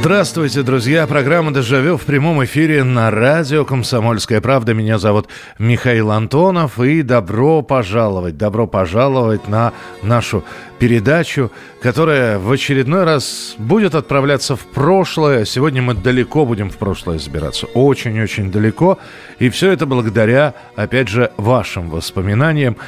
Здравствуйте, 0.00 0.62
друзья. 0.62 1.06
Программа 1.06 1.52
«Дежавю» 1.52 1.98
в 1.98 2.06
прямом 2.06 2.42
эфире 2.44 2.84
на 2.84 3.10
радио 3.10 3.66
«Комсомольская 3.66 4.40
правда». 4.40 4.72
Меня 4.72 4.98
зовут 4.98 5.28
Михаил 5.58 6.10
Антонов. 6.10 6.80
И 6.80 7.02
добро 7.02 7.60
пожаловать, 7.60 8.38
добро 8.38 8.66
пожаловать 8.66 9.46
на 9.46 9.74
нашу 10.02 10.42
передачу, 10.78 11.52
которая 11.82 12.38
в 12.38 12.50
очередной 12.50 13.04
раз 13.04 13.54
будет 13.58 13.94
отправляться 13.94 14.56
в 14.56 14.60
прошлое. 14.60 15.44
Сегодня 15.44 15.82
мы 15.82 15.92
далеко 15.92 16.46
будем 16.46 16.70
в 16.70 16.78
прошлое 16.78 17.18
забираться. 17.18 17.66
Очень-очень 17.66 18.50
далеко. 18.50 18.98
И 19.38 19.50
все 19.50 19.70
это 19.70 19.84
благодаря, 19.84 20.54
опять 20.76 21.08
же, 21.08 21.30
вашим 21.36 21.90
воспоминаниям. 21.90 22.78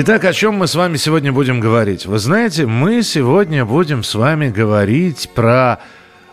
Итак, 0.00 0.24
о 0.26 0.32
чем 0.32 0.54
мы 0.54 0.68
с 0.68 0.76
вами 0.76 0.96
сегодня 0.96 1.32
будем 1.32 1.58
говорить? 1.58 2.06
Вы 2.06 2.20
знаете, 2.20 2.66
мы 2.66 3.02
сегодня 3.02 3.64
будем 3.64 4.04
с 4.04 4.14
вами 4.14 4.48
говорить 4.48 5.28
про 5.34 5.80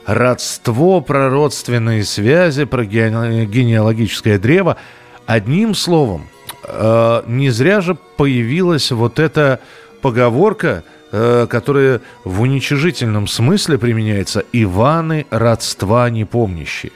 родство, 0.06 1.02
про 1.02 1.32
родственные 1.32 2.04
связи, 2.04 2.66
про 2.66 2.86
генеалогическое 2.86 4.38
древо. 4.38 4.78
Одним 5.26 5.74
словом, 5.74 6.28
э, 6.64 7.24
не 7.26 7.50
зря 7.50 7.82
же 7.82 7.98
появилась 8.18 8.92
вот 8.92 9.18
эта 9.18 9.60
поговорка, 10.04 10.84
э, 11.12 11.48
которая 11.50 12.02
в 12.24 12.42
уничижительном 12.42 13.28
смысле 13.28 13.80
применяется 13.80 14.44
«Иваны 14.54 15.26
родства 15.32 16.08
не 16.12 16.24
помнящие». 16.24 16.92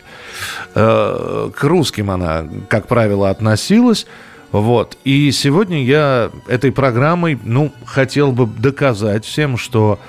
Э, 0.76 1.50
к 1.52 1.64
русским 1.64 2.12
она, 2.12 2.48
как 2.70 2.86
правило, 2.86 3.32
относилась– 3.32 4.06
вот. 4.52 4.98
И 5.04 5.32
сегодня 5.32 5.84
я 5.84 6.32
этой 6.48 6.72
программой, 6.72 7.40
ну, 7.44 7.72
хотел 7.86 8.32
бы 8.32 8.48
доказать 8.48 9.26
всем, 9.26 9.58
что 9.58 10.00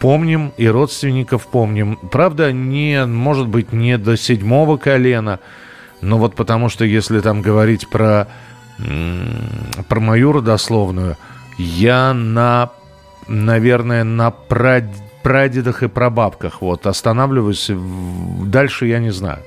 помним 0.00 0.52
и 0.56 0.66
родственников 0.66 1.46
помним. 1.46 1.96
Правда, 2.10 2.52
не, 2.52 3.06
может 3.06 3.46
быть, 3.46 3.72
не 3.72 3.96
до 3.96 4.16
седьмого 4.16 4.76
колена, 4.76 5.38
но 6.00 6.18
вот 6.18 6.34
потому 6.34 6.68
что 6.68 6.84
если 6.84 7.20
там 7.20 7.40
говорить 7.40 7.88
про, 7.88 8.28
про 9.88 10.00
мою 10.00 10.32
родословную, 10.32 11.16
я 11.56 12.12
на, 12.12 12.70
наверное, 13.28 14.02
на 14.02 14.32
прадедах 14.32 15.84
и 15.84 15.88
прабабках 15.88 16.60
вот 16.60 16.86
останавливаюсь. 16.86 17.70
Дальше 18.44 18.86
я 18.86 18.98
не 18.98 19.10
знаю 19.10 19.38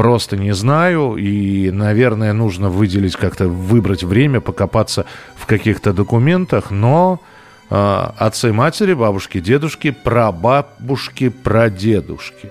просто 0.00 0.38
не 0.38 0.54
знаю. 0.54 1.16
И, 1.16 1.70
наверное, 1.70 2.32
нужно 2.32 2.70
выделить 2.70 3.16
как-то, 3.16 3.48
выбрать 3.48 4.02
время, 4.02 4.40
покопаться 4.40 5.04
в 5.36 5.44
каких-то 5.44 5.92
документах. 5.92 6.70
Но 6.70 7.20
э, 7.68 8.06
отцы, 8.16 8.50
матери, 8.50 8.94
бабушки, 8.94 9.40
дедушки, 9.40 9.90
прабабушки, 9.90 11.28
прадедушки. 11.28 12.50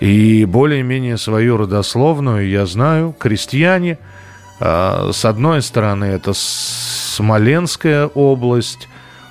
И 0.00 0.44
более-менее 0.46 1.16
свою 1.16 1.58
родословную 1.58 2.48
я 2.48 2.66
знаю. 2.66 3.14
Крестьяне, 3.16 3.96
э, 4.58 5.10
с 5.12 5.24
одной 5.24 5.62
стороны, 5.62 6.06
это 6.06 6.32
Смоленская 6.34 8.08
область, 8.08 8.88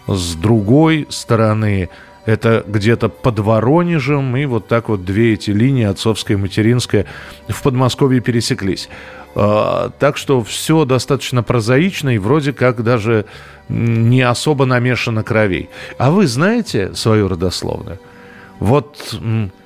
с 0.08 0.36
другой 0.36 1.08
стороны– 1.10 1.90
это 2.26 2.64
где-то 2.68 3.10
под 3.10 3.40
Воронежем, 3.40 4.36
и 4.38 4.46
вот 4.46 4.68
так 4.68 4.90
вот 4.90 5.06
две 5.06 5.34
эти 5.34 5.52
линии, 5.52 5.86
отцовская 5.86 6.38
и 6.38 6.40
материнская, 6.40 7.06
в 7.48 7.62
Подмосковье 7.64 8.22
пересеклись. 8.22 8.90
А, 9.36 9.92
так 10.00 10.18
что 10.18 10.44
все 10.44 10.86
достаточно 10.86 11.44
прозаично 11.44 12.10
и 12.10 12.18
вроде 12.18 12.54
как 12.54 12.84
даже 12.84 13.26
не 13.68 14.22
особо 14.22 14.66
намешано 14.66 15.24
кровей. 15.24 15.70
А 15.98 16.12
вы 16.12 16.28
знаете 16.28 16.94
свою 16.94 17.28
родословную? 17.28 18.00
Вот 18.60 19.18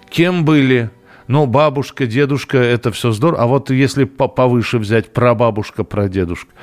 кем 0.09 0.45
были, 0.45 0.89
ну, 1.27 1.45
бабушка, 1.47 2.05
дедушка, 2.05 2.57
это 2.57 2.91
все 2.91 3.11
здорово. 3.11 3.43
А 3.43 3.47
вот 3.47 3.71
если 3.71 4.03
повыше 4.03 4.77
взять 4.77 5.11
прабабушка, 5.11 5.83
прадедушка– 5.83 6.49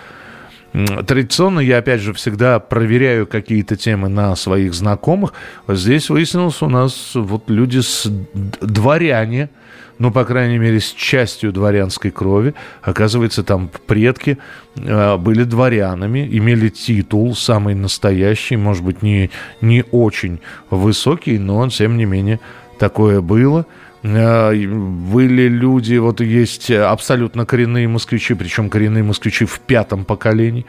Традиционно 0.73 1.61
я, 1.61 1.79
опять 1.79 2.01
же, 2.01 2.13
всегда 2.13 2.61
проверяю 2.61 3.27
какие-то 3.27 3.77
темы 3.77 4.09
на 4.09 4.37
своих 4.37 4.73
знакомых. 4.73 5.33
Здесь 5.67 6.11
выяснилось 6.11 6.63
у 6.63 6.69
нас 6.69 7.13
вот 7.15 7.51
люди 7.51 7.81
с 7.81 8.07
дворяне, 8.61 9.51
ну, 9.99 10.13
по 10.13 10.25
крайней 10.25 10.59
мере, 10.59 10.81
с 10.81 10.93
частью 10.93 11.53
дворянской 11.53 12.11
крови. 12.11 12.55
Оказывается, 12.83 13.43
там 13.43 13.69
предки 13.87 14.39
э, 14.77 15.17
были 15.17 15.43
дворянами, 15.43 16.27
имели 16.31 16.69
титул 16.69 17.35
самый 17.35 17.75
настоящий, 17.75 18.57
может 18.57 18.85
быть, 18.85 19.03
не, 19.03 19.31
не 19.61 19.85
очень 19.91 20.41
высокий, 20.71 21.39
но, 21.39 21.69
тем 21.69 21.97
не 21.97 22.05
менее, 22.05 22.39
такое 22.79 23.21
было. 23.21 23.67
Э, 24.03 24.53
были 24.53 25.49
люди, 25.49 25.97
вот 25.97 26.21
есть 26.21 26.71
абсолютно 26.71 27.47
коренные 27.47 27.89
москвичи, 27.89 28.35
причем 28.35 28.71
коренные 28.71 29.03
москвичи 29.03 29.45
в 29.45 29.61
пятом 29.61 30.05
поколении. 30.05 30.67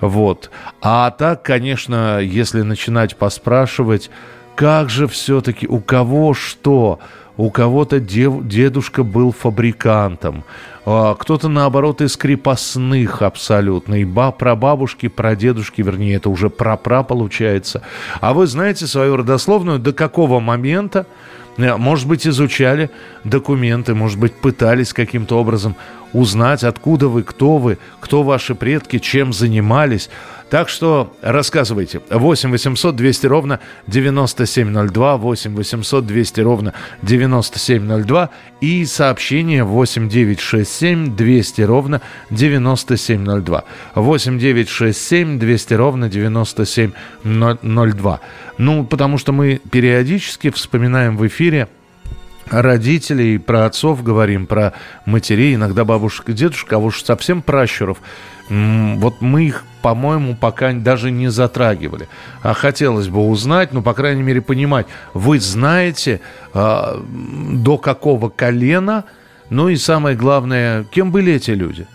Вот. 0.00 0.50
А 0.80 1.10
так, 1.10 1.42
конечно, 1.42 2.18
если 2.20 2.62
начинать 2.62 3.16
поспрашивать, 3.16 4.10
как 4.56 4.90
же 4.90 5.06
все-таки, 5.06 5.66
у 5.66 5.80
кого 5.80 6.34
что? 6.34 6.98
У 7.38 7.50
кого-то 7.50 7.98
дев, 7.98 8.46
дедушка 8.46 9.04
был 9.04 9.32
фабрикантом, 9.32 10.44
а 10.84 11.14
кто-то, 11.14 11.48
наоборот, 11.48 12.02
из 12.02 12.16
крепостных 12.18 13.22
абсолютно. 13.22 13.94
И 13.94 14.04
ба, 14.04 14.32
прабабушки, 14.32 15.08
прадедушки, 15.08 15.80
вернее, 15.80 16.16
это 16.16 16.28
уже 16.28 16.50
прапра 16.50 17.02
получается. 17.02 17.82
А 18.20 18.34
вы 18.34 18.46
знаете 18.46 18.86
свою 18.86 19.16
родословную 19.16 19.78
до 19.78 19.94
какого 19.94 20.40
момента? 20.40 21.06
Э, 21.56 21.76
может 21.76 22.08
быть, 22.08 22.26
изучали 22.26 22.90
документы, 23.24 23.94
может 23.94 24.18
быть, 24.18 24.34
пытались 24.34 24.92
каким-то 24.92 25.38
образом 25.38 25.76
узнать, 26.12 26.64
откуда 26.64 27.08
вы, 27.08 27.22
кто 27.22 27.58
вы, 27.58 27.78
кто 28.00 28.22
ваши 28.22 28.54
предки, 28.54 28.98
чем 28.98 29.32
занимались. 29.32 30.10
Так 30.52 30.68
что 30.68 31.16
рассказывайте. 31.22 32.02
8 32.10 32.50
800 32.50 32.94
200 32.94 33.26
ровно 33.26 33.60
9702, 33.86 35.16
8 35.16 35.56
800 35.56 36.06
200 36.06 36.40
ровно 36.42 36.74
9702 37.00 38.28
и 38.60 38.84
сообщение 38.84 39.64
8 39.64 40.10
967 40.10 41.16
200 41.16 41.62
ровно 41.62 42.02
9702. 42.28 43.64
8 43.94 44.38
967 44.38 45.38
200 45.38 45.72
ровно 45.72 46.10
9702. 46.10 48.20
Ну, 48.58 48.84
потому 48.84 49.16
что 49.16 49.32
мы 49.32 49.58
периодически 49.70 50.50
вспоминаем 50.50 51.16
в 51.16 51.26
эфире 51.28 51.68
родителей, 52.50 53.38
про 53.38 53.64
отцов 53.64 54.02
говорим, 54.02 54.46
про 54.46 54.74
матерей, 55.06 55.54
иногда 55.54 55.86
бабушек 55.86 56.28
и 56.28 56.34
дедушек, 56.34 56.70
а 56.74 56.78
уж 56.78 57.02
совсем 57.02 57.40
пращуров– 57.40 57.96
вот 58.52 59.20
мы 59.20 59.46
их, 59.46 59.64
по-моему, 59.82 60.36
пока 60.36 60.72
даже 60.72 61.10
не 61.10 61.28
затрагивали. 61.28 62.08
А 62.42 62.54
хотелось 62.54 63.08
бы 63.08 63.26
узнать, 63.26 63.72
ну, 63.72 63.82
по 63.82 63.92
крайней 63.92 64.22
мере, 64.22 64.40
понимать, 64.40 64.86
вы 65.12 65.40
знаете, 65.40 66.20
э, 66.54 67.02
до 67.52 67.78
какого 67.78 68.28
колена, 68.28 69.04
ну 69.50 69.68
и 69.68 69.76
самое 69.76 70.16
главное, 70.16 70.84
кем 70.84 71.10
были 71.10 71.34
эти 71.34 71.50
люди? 71.50 71.86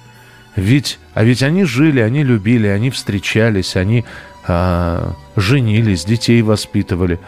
Ведь, 0.55 0.99
а 1.13 1.23
ведь 1.23 1.43
они 1.43 1.63
жили, 1.63 2.01
они 2.01 2.23
любили, 2.23 2.67
они 2.67 2.89
встречались, 2.89 3.75
они 3.75 4.05
э, 4.47 5.11
женились, 5.35 6.03
детей 6.03 6.41
воспитывали. 6.41 7.19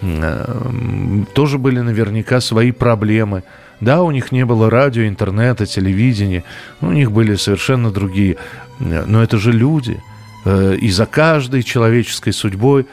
Э, 0.00 1.24
тоже 1.34 1.58
были 1.58 1.80
наверняка 1.80 2.40
свои 2.40 2.72
проблемы. 2.72 3.42
Да, 3.80 4.02
у 4.02 4.10
них 4.10 4.32
не 4.32 4.46
было 4.46 4.70
радио, 4.70 5.06
интернета, 5.06 5.66
телевидения, 5.66 6.44
у 6.80 6.86
них 6.86 7.12
были 7.12 7.34
совершенно 7.34 7.90
другие. 7.90 8.38
Но 8.78 9.22
это 9.22 9.38
же 9.38 9.52
люди. 9.52 10.02
Э, 10.44 10.76
и 10.76 10.90
за 10.90 11.06
каждой 11.06 11.62
человеческой 11.62 12.32
судьбой 12.32 12.86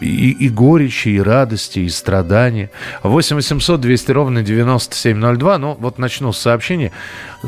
и, 0.00 0.30
и 0.30 0.48
горечи, 0.48 1.08
и 1.08 1.20
радости, 1.20 1.80
и 1.80 1.88
страдания. 1.88 2.70
8 3.02 3.36
800 3.36 3.80
200 3.80 4.10
ровно 4.10 4.42
9702. 4.42 5.58
Ну, 5.58 5.76
вот 5.78 5.98
начну 5.98 6.32
с 6.32 6.38
сообщения. 6.38 6.92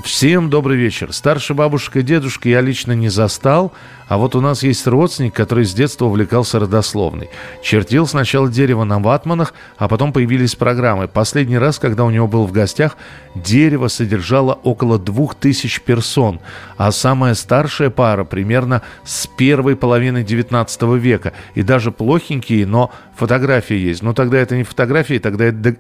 Всем 0.04 0.50
добрый 0.50 0.76
вечер. 0.76 1.12
Старшая 1.12 1.56
бабушка 1.56 2.00
и 2.00 2.02
дедушка 2.02 2.48
я 2.48 2.60
лично 2.60 2.92
не 2.92 3.08
застал. 3.08 3.72
А 4.06 4.18
вот 4.18 4.34
у 4.34 4.40
нас 4.40 4.62
есть 4.62 4.86
родственник, 4.86 5.34
который 5.34 5.64
с 5.64 5.72
детства 5.72 6.06
увлекался 6.06 6.58
родословной. 6.60 7.30
Чертил 7.62 8.06
сначала 8.06 8.50
дерево 8.50 8.84
на 8.84 8.98
ватманах, 8.98 9.54
а 9.76 9.88
потом 9.88 10.12
появились 10.12 10.54
программы. 10.54 11.08
Последний 11.08 11.58
раз, 11.58 11.78
когда 11.78 12.04
у 12.04 12.10
него 12.10 12.26
был 12.26 12.46
в 12.46 12.52
гостях, 12.52 12.96
дерево 13.34 13.88
содержало 13.88 14.52
около 14.62 14.98
двух 14.98 15.34
тысяч 15.34 15.80
персон, 15.80 16.40
а 16.76 16.92
самая 16.92 17.34
старшая 17.34 17.90
пара 17.90 18.24
примерно 18.24 18.82
с 19.04 19.26
первой 19.26 19.76
половины 19.76 20.22
19 20.22 20.82
века. 20.98 21.32
И 21.54 21.62
даже 21.62 21.90
плохенькие, 21.90 22.66
но 22.66 22.92
фотографии 23.16 23.76
есть. 23.76 24.02
Но 24.02 24.12
тогда 24.12 24.38
это 24.38 24.56
не 24.56 24.64
фотографии, 24.64 25.18
тогда 25.18 25.46
это 25.46 25.76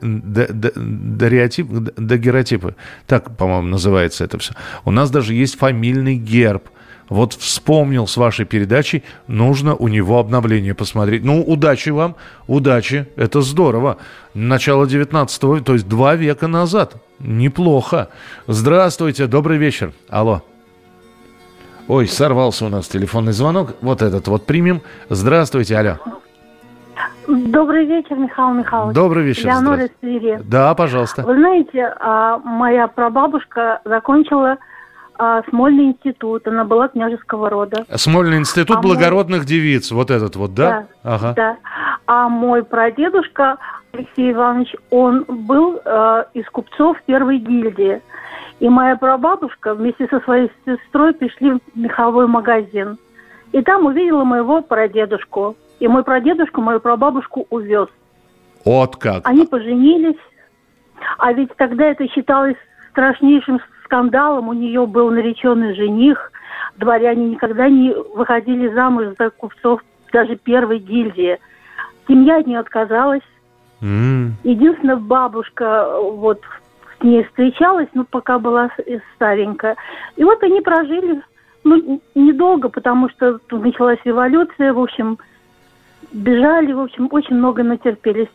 дагеротипы. 1.96 2.74
Так, 3.06 3.36
по-моему, 3.36 3.68
называется 3.68 4.24
это 4.24 4.38
все. 4.38 4.54
У 4.84 4.90
нас 4.90 5.10
даже 5.10 5.34
есть 5.34 5.58
фамильный 5.58 6.16
герб. 6.16 6.68
Вот 7.08 7.34
вспомнил 7.34 8.06
с 8.06 8.16
вашей 8.16 8.46
передачей, 8.46 9.04
нужно 9.26 9.74
у 9.74 9.88
него 9.88 10.18
обновление 10.18 10.74
посмотреть. 10.74 11.24
Ну, 11.24 11.42
удачи 11.42 11.90
вам, 11.90 12.16
удачи, 12.46 13.06
это 13.16 13.42
здорово. 13.42 13.98
Начало 14.32 14.86
19 14.86 15.42
века, 15.42 15.64
то 15.64 15.72
есть 15.74 15.88
два 15.88 16.14
века 16.14 16.48
назад. 16.48 16.94
Неплохо. 17.18 18.08
Здравствуйте, 18.46 19.26
добрый 19.26 19.58
вечер. 19.58 19.92
Алло. 20.08 20.42
Ой, 21.86 22.06
сорвался 22.06 22.64
у 22.64 22.68
нас 22.70 22.88
телефонный 22.88 23.32
звонок. 23.32 23.74
Вот 23.82 24.00
этот 24.00 24.26
вот 24.28 24.46
примем. 24.46 24.80
Здравствуйте, 25.10 25.76
алло. 25.76 25.98
Добрый 27.26 27.86
вечер, 27.86 28.16
Михаил 28.16 28.54
Михайлович. 28.54 28.94
Добрый 28.94 29.24
вечер. 29.24 29.46
Леонора 29.46 29.88
Свири. 30.00 30.40
Да, 30.44 30.74
пожалуйста. 30.74 31.22
Вы 31.22 31.34
знаете, 31.34 31.94
а, 32.00 32.38
моя 32.38 32.86
прабабушка 32.88 33.80
закончила 33.84 34.56
а, 35.16 35.42
Смольный 35.48 35.86
институт, 35.86 36.46
она 36.46 36.64
была 36.64 36.88
княжеского 36.88 37.48
рода. 37.48 37.84
Смольный 37.96 38.38
институт 38.38 38.78
а 38.78 38.80
благородных 38.80 39.40
мой... 39.40 39.46
девиц, 39.46 39.90
вот 39.92 40.10
этот 40.10 40.36
вот, 40.36 40.54
да? 40.54 40.86
Да, 41.02 41.14
ага. 41.14 41.32
да. 41.34 41.56
А 42.06 42.28
мой 42.28 42.64
прадедушка 42.64 43.58
Алексей 43.92 44.32
Иванович, 44.32 44.74
он 44.90 45.24
был 45.24 45.80
э, 45.84 46.24
из 46.34 46.46
купцов 46.50 47.00
первой 47.06 47.38
гильдии. 47.38 48.02
И 48.60 48.68
моя 48.68 48.96
прабабушка 48.96 49.74
вместе 49.74 50.06
со 50.08 50.20
своей 50.20 50.50
сестрой 50.64 51.12
пришли 51.12 51.52
в 51.52 51.60
меховой 51.74 52.26
магазин. 52.26 52.98
И 53.52 53.62
там 53.62 53.86
увидела 53.86 54.24
моего 54.24 54.62
прадедушку. 54.62 55.56
И 55.80 55.88
мой 55.88 56.02
прадедушка 56.02 56.60
мою 56.60 56.80
прабабушку 56.80 57.46
увез. 57.50 57.88
Вот 58.64 58.96
как. 58.96 59.26
Они 59.26 59.46
поженились. 59.46 60.18
А 61.18 61.32
ведь 61.32 61.54
тогда 61.56 61.86
это 61.86 62.08
считалось 62.08 62.56
страшнейшим 62.90 63.60
скандалом. 63.84 64.48
У 64.48 64.52
нее 64.52 64.86
был 64.86 65.10
нареченный 65.10 65.74
жених. 65.74 66.32
Дворяне 66.76 67.30
никогда 67.30 67.68
не 67.68 67.92
выходили 68.14 68.68
замуж 68.74 69.14
за 69.18 69.30
купцов 69.30 69.80
даже 70.12 70.36
первой 70.36 70.78
гильдии. 70.78 71.38
Семья 72.08 72.38
от 72.38 72.46
нее 72.46 72.58
отказалась. 72.58 73.22
Mm. 73.80 74.30
Единственная 74.44 74.96
бабушка 74.96 75.88
вот 76.00 76.40
с 76.98 77.02
ней 77.02 77.24
встречалась, 77.24 77.88
но 77.94 78.04
пока 78.04 78.38
была 78.38 78.70
старенькая. 79.14 79.76
И 80.16 80.24
вот 80.24 80.42
они 80.42 80.60
прожили 80.60 81.22
ну, 81.64 82.00
недолго, 82.14 82.68
потому 82.68 83.08
что 83.10 83.38
началась 83.50 83.98
революция, 84.04 84.72
в 84.72 84.78
общем, 84.78 85.18
бежали, 86.14 86.72
в 86.72 86.80
общем, 86.80 87.08
очень 87.10 87.36
много 87.36 87.62
натерпелись. 87.62 88.28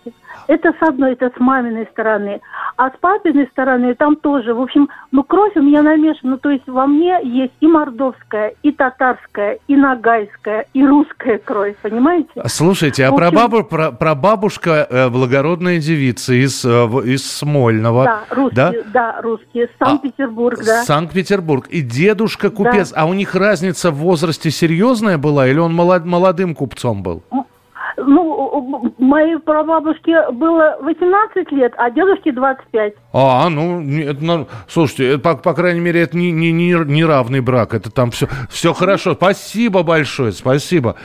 Это 0.48 0.74
с 0.74 0.88
одной, 0.88 1.14
это 1.14 1.32
с 1.36 1.40
маминой 1.40 1.88
стороны. 1.92 2.42
А 2.76 2.90
с 2.90 2.94
папиной 3.00 3.48
стороны 3.52 3.96
там 3.96 4.16
тоже, 4.16 4.54
в 4.54 4.62
общем, 4.62 4.90
ну, 5.12 5.24
кровь 5.24 5.56
у 5.56 5.62
меня 5.62 5.82
намешана. 5.82 6.38
То 6.38 6.50
есть 6.50 6.68
во 6.68 6.86
мне 6.86 7.20
есть 7.24 7.54
и 7.62 7.68
мордовская, 7.68 8.54
и 8.62 8.72
татарская, 8.72 9.60
и 9.68 9.76
нагайская, 9.76 10.66
и 10.74 10.86
русская 10.86 11.38
кровь, 11.38 11.76
понимаете? 11.82 12.30
Слушайте, 12.46 13.06
а 13.06 13.10
общем... 13.10 13.18
про, 13.18 13.32
бабу, 13.32 13.64
про, 13.64 13.92
про 13.92 14.16
бабушка 14.16 14.88
э, 14.90 15.10
благородная 15.10 15.80
девица 15.80 16.34
из, 16.34 16.64
э, 16.66 16.70
из 17.06 17.26
Смольного. 17.32 18.04
Да, 18.04 18.24
русские, 18.30 18.84
да, 18.84 19.14
да 19.14 19.22
русские. 19.22 19.70
Санкт-Петербург, 19.80 20.60
а, 20.62 20.66
да. 20.66 20.84
Санкт-Петербург. 20.84 21.68
И 21.68 21.82
дедушка 21.82 22.50
купец. 22.50 22.92
Да. 22.92 23.02
А 23.02 23.06
у 23.06 23.14
них 23.14 23.36
разница 23.36 23.92
в 23.92 23.96
возрасте 23.96 24.52
серьезная 24.52 25.18
была 25.18 25.48
или 25.48 25.60
он 25.60 25.74
молод, 25.74 26.06
молодым 26.06 26.56
купцом 26.56 27.04
был? 27.04 27.24
Моей 28.98 29.38
прабабушке 29.40 30.30
было 30.32 30.78
18 30.82 31.52
лет, 31.52 31.74
а 31.78 31.90
дедушке 31.90 32.32
25. 32.32 32.94
А, 33.14 33.50
ну, 33.50 33.82
это, 34.02 34.48
слушайте, 34.68 35.10
это, 35.10 35.20
по, 35.20 35.36
по 35.36 35.54
крайней 35.54 35.80
мере, 35.80 36.02
это 36.02 36.18
не, 36.18 36.32
не, 36.32 36.52
не, 36.52 36.74
не 36.86 37.06
равный 37.06 37.42
брак, 37.42 37.74
это 37.74 37.92
там 37.92 38.12
все, 38.12 38.28
все 38.50 38.74
хорошо. 38.74 39.14
Спасибо 39.14 39.84
большое, 39.84 40.32
спасибо. 40.32 40.96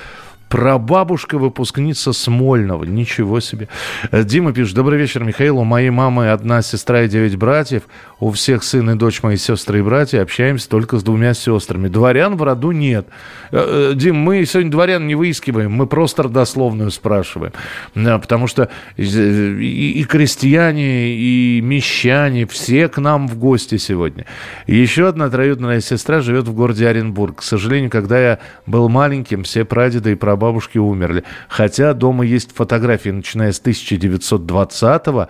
Прабабушка 0.54 1.36
выпускница 1.36 2.12
Смольного. 2.12 2.84
Ничего 2.84 3.40
себе. 3.40 3.66
Э, 4.12 4.22
Дима 4.22 4.52
пишет. 4.52 4.76
Добрый 4.76 5.00
вечер, 5.00 5.24
Михаил. 5.24 5.58
У 5.58 5.64
моей 5.64 5.90
мамы 5.90 6.30
одна 6.30 6.62
сестра 6.62 7.02
и 7.02 7.08
девять 7.08 7.34
братьев. 7.34 7.82
У 8.20 8.30
всех 8.30 8.62
сын 8.62 8.88
и 8.90 8.94
дочь 8.94 9.24
мои 9.24 9.36
сестры 9.36 9.80
и 9.80 9.82
братья. 9.82 10.22
Общаемся 10.22 10.68
только 10.68 10.98
с 10.98 11.02
двумя 11.02 11.34
сестрами. 11.34 11.88
Дворян 11.88 12.36
в 12.36 12.42
роду 12.44 12.70
нет. 12.70 13.08
Э, 13.50 13.90
э, 13.90 13.96
Дим, 13.96 14.14
мы 14.14 14.44
сегодня 14.44 14.70
дворян 14.70 15.04
не 15.08 15.16
выискиваем. 15.16 15.72
Мы 15.72 15.88
просто 15.88 16.22
родословную 16.22 16.92
спрашиваем. 16.92 17.52
Потому 17.94 18.46
что 18.46 18.70
и, 18.96 20.06
крестьяне, 20.08 21.16
и 21.16 21.60
мещане, 21.62 22.46
все 22.46 22.88
к 22.88 22.98
нам 22.98 23.26
в 23.26 23.36
гости 23.40 23.76
сегодня. 23.76 24.24
Еще 24.68 25.08
одна 25.08 25.28
троюродная 25.30 25.80
сестра 25.80 26.20
живет 26.20 26.46
в 26.46 26.54
городе 26.54 26.86
Оренбург. 26.86 27.40
К 27.40 27.42
сожалению, 27.42 27.90
когда 27.90 28.20
я 28.20 28.38
был 28.66 28.88
маленьким, 28.88 29.42
все 29.42 29.64
прадеды 29.64 30.12
и 30.12 30.14
прабабушки 30.14 30.43
бабушки 30.44 30.78
умерли. 30.78 31.24
Хотя 31.48 31.94
дома 31.94 32.24
есть 32.24 32.54
фотографии, 32.54 33.10
начиная 33.10 33.52
с 33.52 33.60
1920 33.60 35.28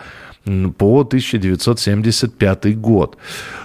по 0.76 1.00
1975 1.00 2.80
год. 2.80 3.16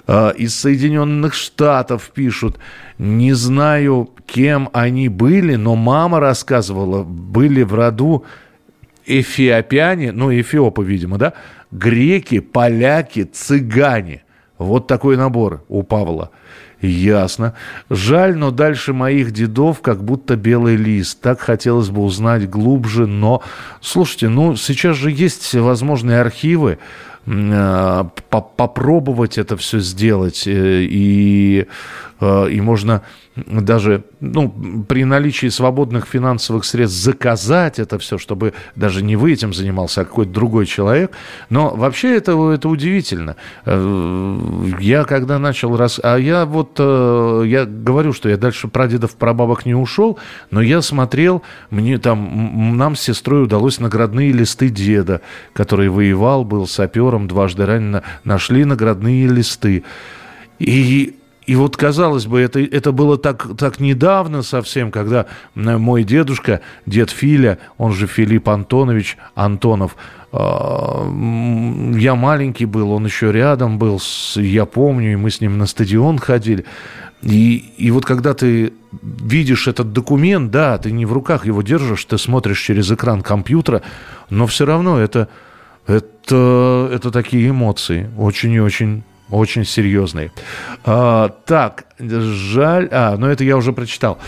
А, 0.08 0.30
из 0.30 0.56
Соединенных 0.56 1.34
Штатов 1.34 2.12
пишут, 2.14 2.58
не 2.98 3.34
знаю, 3.34 4.10
кем 4.26 4.70
они 4.74 5.10
были, 5.10 5.56
но 5.56 5.76
мама 5.76 6.20
рассказывала, 6.20 7.04
были 7.04 7.64
в 7.64 7.74
роду 7.74 8.24
эфиопяне, 9.06 10.12
ну, 10.12 10.32
эфиопы, 10.32 10.84
видимо, 10.84 11.18
да, 11.18 11.34
греки, 11.72 12.40
поляки, 12.40 13.24
цыгане. 13.24 14.24
Вот 14.58 14.88
такой 14.88 15.18
набор 15.18 15.64
у 15.68 15.84
Павла. 15.84 16.30
Ясно. 16.82 17.56
Жаль, 17.90 18.38
но 18.38 18.52
дальше 18.52 18.94
моих 18.94 19.32
дедов 19.32 19.82
как 19.82 20.04
будто 20.04 20.38
белый 20.38 20.78
лист. 20.78 21.20
Так 21.22 21.42
хотелось 21.42 21.90
бы 21.90 22.02
узнать 22.02 22.50
глубже, 22.50 23.06
но... 23.06 23.44
Слушайте, 23.82 24.30
ну, 24.30 24.56
сейчас 24.56 24.96
же 24.96 25.12
есть 25.12 25.54
возможные 25.56 26.22
архивы. 26.22 26.80
Э, 27.26 28.06
попробовать 28.30 29.38
это 29.38 29.58
все 29.58 29.80
сделать. 29.80 30.48
Э, 30.48 30.82
и, 30.82 31.68
э, 32.22 32.50
и 32.50 32.62
можно 32.62 33.02
даже 33.48 34.04
ну, 34.20 34.50
при 34.88 35.06
наличии 35.06 35.48
свободных 35.48 36.06
финансовых 36.06 36.66
средств 36.66 37.02
заказать 37.02 37.80
это 37.80 37.98
все, 38.00 38.18
чтобы 38.18 38.54
даже 38.76 39.04
не 39.04 39.16
вы 39.16 39.34
этим 39.34 39.54
занимался, 39.54 40.02
а 40.02 40.06
какой-то 40.06 40.32
другой 40.32 40.66
человек. 40.66 41.12
Но 41.50 41.76
вообще 41.76 42.16
это, 42.16 42.32
это 42.52 42.70
удивительно. 42.70 43.36
Я 43.66 45.04
когда 45.06 45.40
начал... 45.40 45.76
Рас... 45.76 46.00
А 46.04 46.18
я 46.18 46.46
вот... 46.46 46.80
Я 46.80 47.66
говорю, 47.66 48.14
что 48.14 48.30
я 48.30 48.38
дальше 48.38 48.68
прадедов, 48.68 49.16
прабабок 49.16 49.66
не 49.66 49.76
ушел, 49.76 50.20
но 50.52 50.62
я 50.62 50.82
смотрел, 50.82 51.44
мне 51.70 51.98
там... 51.98 52.78
Нам 52.78 52.96
с 52.96 53.02
сестрой 53.02 53.44
удалось 53.44 53.80
наградные 53.80 54.32
листы 54.32 54.70
деда, 54.70 55.22
который 55.54 55.90
воевал, 55.90 56.44
был 56.44 56.68
сапером, 56.68 57.28
дважды 57.28 57.66
ранено, 57.66 58.04
нашли 58.24 58.66
наградные 58.66 59.28
листы. 59.28 59.84
И 60.60 61.19
и 61.50 61.56
вот, 61.56 61.78
казалось 61.78 62.28
бы, 62.28 62.40
это, 62.42 62.60
это 62.60 62.92
было 62.92 63.18
так, 63.18 63.58
так 63.58 63.80
недавно 63.80 64.44
совсем, 64.44 64.92
когда 64.92 65.26
мой 65.56 66.04
дедушка, 66.04 66.62
дед 66.86 67.10
Филя, 67.10 67.58
он 67.80 67.92
же 67.92 68.06
Филипп 68.06 68.50
Антонович 68.50 69.18
Антонов, 69.34 69.96
а, 70.32 71.12
я 71.98 72.14
маленький 72.14 72.66
был, 72.66 72.92
он 72.92 73.06
еще 73.06 73.32
рядом 73.32 73.80
был, 73.80 74.00
я 74.36 74.68
помню, 74.68 75.14
и 75.14 75.16
мы 75.16 75.32
с 75.32 75.42
ним 75.42 75.58
на 75.58 75.66
стадион 75.66 76.20
ходили. 76.20 76.66
И, 77.24 77.74
и 77.78 77.90
вот 77.90 78.06
когда 78.06 78.36
ты 78.36 78.72
видишь 79.02 79.68
этот 79.68 79.92
документ, 79.92 80.52
да, 80.52 80.78
ты 80.78 80.92
не 80.92 81.08
в 81.08 81.14
руках 81.14 81.48
его 81.48 81.64
держишь, 81.64 82.06
ты 82.06 82.20
смотришь 82.20 82.62
через 82.62 82.92
экран 82.92 83.24
компьютера, 83.24 83.82
но 84.30 84.46
все 84.46 84.68
равно 84.68 85.00
это, 85.00 85.30
это, 85.88 86.92
это 86.94 87.10
такие 87.10 87.50
эмоции, 87.50 88.08
очень 88.20 88.52
и 88.52 88.60
очень 88.60 89.02
очень 89.30 89.66
серьезные. 89.66 90.32
А, 90.84 91.30
так, 91.46 91.86
жаль... 92.00 92.90
А, 92.92 93.16
ну 93.18 93.28
это 93.28 93.44
я 93.44 93.58
уже 93.58 93.74
прочитал, 93.74 94.20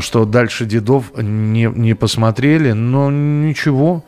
что 0.00 0.24
дальше 0.24 0.64
дедов 0.64 1.12
не, 1.16 1.64
не 1.64 1.94
посмотрели, 1.94 2.72
но 2.72 3.10
ничего, 3.10 4.04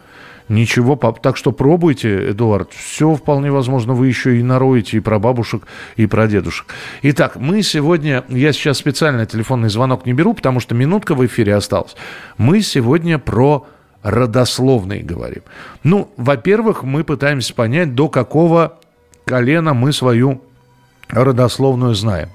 Ничего, 0.48 0.96
так 0.96 1.36
что 1.36 1.52
пробуйте, 1.52 2.30
Эдуард. 2.30 2.72
Все 2.72 3.14
вполне 3.14 3.50
возможно, 3.50 3.92
вы 3.92 4.08
еще 4.08 4.38
и 4.38 4.42
нароете 4.42 4.96
и 4.96 5.00
про 5.00 5.18
бабушек, 5.18 5.66
и 5.96 6.06
про 6.06 6.26
дедушек. 6.26 6.68
Итак, 7.02 7.36
мы 7.36 7.62
сегодня, 7.62 8.24
я 8.28 8.52
сейчас 8.52 8.78
специально 8.78 9.26
телефонный 9.26 9.68
звонок 9.68 10.06
не 10.06 10.14
беру, 10.14 10.32
потому 10.32 10.60
что 10.60 10.74
минутка 10.74 11.14
в 11.14 11.24
эфире 11.26 11.54
осталась. 11.54 11.96
Мы 12.38 12.62
сегодня 12.62 13.18
про 13.18 13.66
родословные 14.02 15.02
говорим. 15.02 15.42
Ну, 15.82 16.10
во-первых, 16.16 16.82
мы 16.82 17.04
пытаемся 17.04 17.52
понять, 17.52 17.94
до 17.94 18.08
какого 18.08 18.78
колена 19.28 19.74
мы 19.74 19.92
свою 19.92 20.42
родословную 21.08 21.94
знаем. 21.94 22.30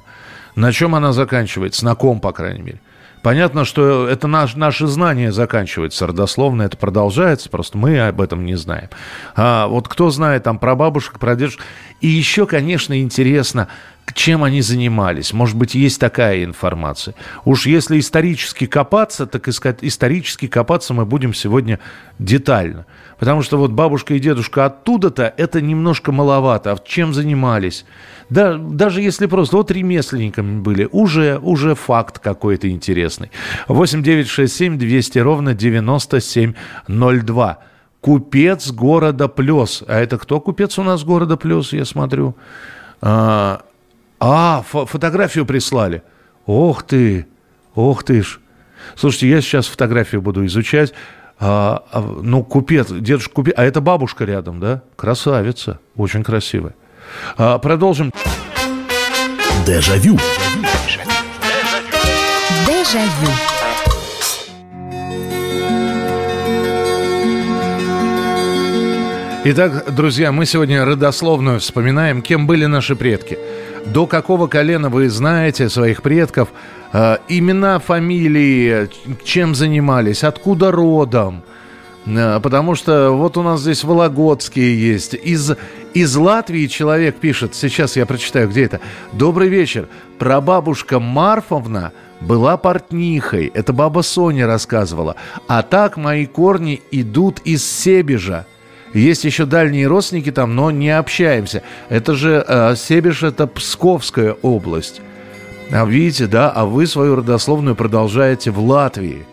На 0.55 0.71
чем 0.71 0.93
она 0.95 1.11
заканчивается, 1.11 1.83
на 1.85 1.95
ком, 1.95 2.19
по 2.19 2.31
крайней 2.31 2.61
мере. 2.61 2.79
Понятно, 3.23 3.63
что 3.63 4.05
это 4.05 4.27
наш, 4.27 4.55
наше 4.55 4.85
знание 4.85 5.31
заканчивается 5.31 6.05
родословно, 6.05 6.63
это 6.63 6.75
продолжается, 6.75 7.49
просто 7.49 7.77
мы 7.77 7.97
об 8.01 8.19
этом 8.19 8.45
не 8.45 8.55
знаем. 8.55 8.89
А 9.35 9.67
вот 9.67 9.87
кто 9.87 10.09
знает 10.09 10.43
там 10.43 10.59
про 10.59 10.75
бабушек, 10.75 11.19
про 11.19 11.35
дедушек. 11.35 11.61
И 12.01 12.07
еще, 12.07 12.45
конечно, 12.45 13.01
интересно, 13.01 13.69
чем 14.13 14.43
они 14.43 14.61
занимались. 14.61 15.33
Может 15.33 15.55
быть, 15.55 15.73
есть 15.73 15.99
такая 15.99 16.43
информация. 16.43 17.15
Уж 17.45 17.65
если 17.65 17.99
исторически 17.99 18.67
копаться, 18.67 19.25
так 19.25 19.47
искать, 19.47 19.79
исторически 19.81 20.47
копаться 20.47 20.93
мы 20.93 21.05
будем 21.05 21.33
сегодня 21.33 21.79
детально. 22.19 22.85
Потому 23.17 23.41
что 23.41 23.57
вот 23.57 23.71
бабушка 23.71 24.13
и 24.13 24.19
дедушка 24.19 24.65
оттуда-то, 24.65 25.33
это 25.37 25.61
немножко 25.61 26.11
маловато. 26.11 26.73
А 26.73 26.77
чем 26.85 27.13
занимались? 27.13 27.85
Да, 28.33 28.57
даже 28.57 29.01
если 29.03 29.27
просто 29.27 29.57
вот 29.57 29.69
ремесленниками 29.69 30.59
были, 30.59 30.89
уже, 30.91 31.37
уже 31.37 31.75
факт 31.75 32.17
какой-то 32.17 32.67
интересный. 32.67 33.29
8 33.67 34.01
9 34.01 34.27
6 34.27 34.51
7 34.51 34.79
200 34.79 35.19
ровно 35.19 35.53
9702. 35.53 37.59
Купец 38.01 38.71
города 38.71 39.27
Плес. 39.27 39.83
А 39.87 39.99
это 39.99 40.17
кто 40.17 40.41
купец 40.41 40.79
у 40.79 40.83
нас 40.83 41.03
города 41.03 41.37
Плес, 41.37 41.73
я 41.73 41.85
смотрю? 41.85 42.35
А, 43.01 43.61
а 44.19 44.63
фо 44.67 44.87
фотографию 44.87 45.45
прислали. 45.45 46.01
Ох 46.47 46.81
ты, 46.81 47.27
ох 47.75 48.03
ты 48.03 48.23
ж. 48.23 48.39
Слушайте, 48.95 49.29
я 49.29 49.41
сейчас 49.41 49.67
фотографию 49.67 50.23
буду 50.23 50.43
изучать. 50.47 50.95
А, 51.39 51.83
а, 51.91 52.01
ну, 52.01 52.43
купец, 52.43 52.87
дедушка 52.89 53.35
купец. 53.35 53.53
А 53.57 53.63
это 53.63 53.79
бабушка 53.79 54.25
рядом, 54.25 54.59
да? 54.59 54.81
Красавица, 54.95 55.77
очень 55.95 56.23
красивая. 56.23 56.73
А, 57.37 57.57
продолжим. 57.57 58.11
Дежавю. 59.65 60.17
Дежавю. 62.67 63.31
Итак, 69.45 69.93
друзья, 69.93 70.31
мы 70.31 70.45
сегодня 70.45 70.85
родословную 70.85 71.59
вспоминаем, 71.59 72.21
кем 72.21 72.47
были 72.47 72.65
наши 72.65 72.95
предки. 72.95 73.37
До 73.85 74.07
какого 74.07 74.47
колена 74.47 74.89
вы 74.89 75.09
знаете 75.09 75.67
своих 75.69 76.01
предков, 76.01 76.49
э, 76.93 77.17
имена, 77.27 77.79
фамилии, 77.79 78.89
чем 79.25 79.53
занимались, 79.55 80.23
откуда 80.23 80.71
родом– 80.71 81.43
Э, 82.05 82.39
потому 82.41 82.75
что 82.75 83.11
вот 83.11 83.37
у 83.37 83.43
нас 83.43 83.61
здесь 83.61 83.83
Вологодские 83.83 84.91
есть. 84.91 85.13
Из, 85.13 85.55
из 85.93 86.15
Латвии 86.15 86.67
человек 86.67 87.17
пишет, 87.17 87.55
сейчас 87.55 87.95
я 87.95 88.05
прочитаю, 88.05 88.49
где 88.49 88.63
это. 88.63 88.79
Добрый 89.11 89.49
вечер. 89.49 89.87
Прабабушка 90.17 90.99
Марфовна 90.99 91.91
была 92.19 92.57
портнихой. 92.57 93.51
Это 93.53 93.73
баба 93.73 94.01
Соня 94.01 94.47
рассказывала. 94.47 95.15
А 95.47 95.61
так 95.61 95.97
мои 95.97 96.25
корни 96.25 96.81
идут 96.91 97.39
из 97.43 97.63
Себежа. 97.69 98.45
Есть 98.93 99.23
еще 99.23 99.45
дальние 99.45 99.87
родственники 99.87 100.31
там, 100.31 100.55
но 100.55 100.71
не 100.71 100.89
общаемся. 100.89 101.63
Это 101.89 102.13
же 102.13 102.43
э, 102.47 102.75
Себеж, 102.75 103.23
это 103.23 103.47
Псковская 103.47 104.33
область. 104.41 105.01
А 105.71 105.85
видите, 105.85 106.27
да, 106.27 106.51
а 106.51 106.65
вы 106.65 106.85
свою 106.85 107.15
родословную 107.15 107.75
продолжаете 107.75 108.51
в 108.51 108.59
Латвии 108.59 109.25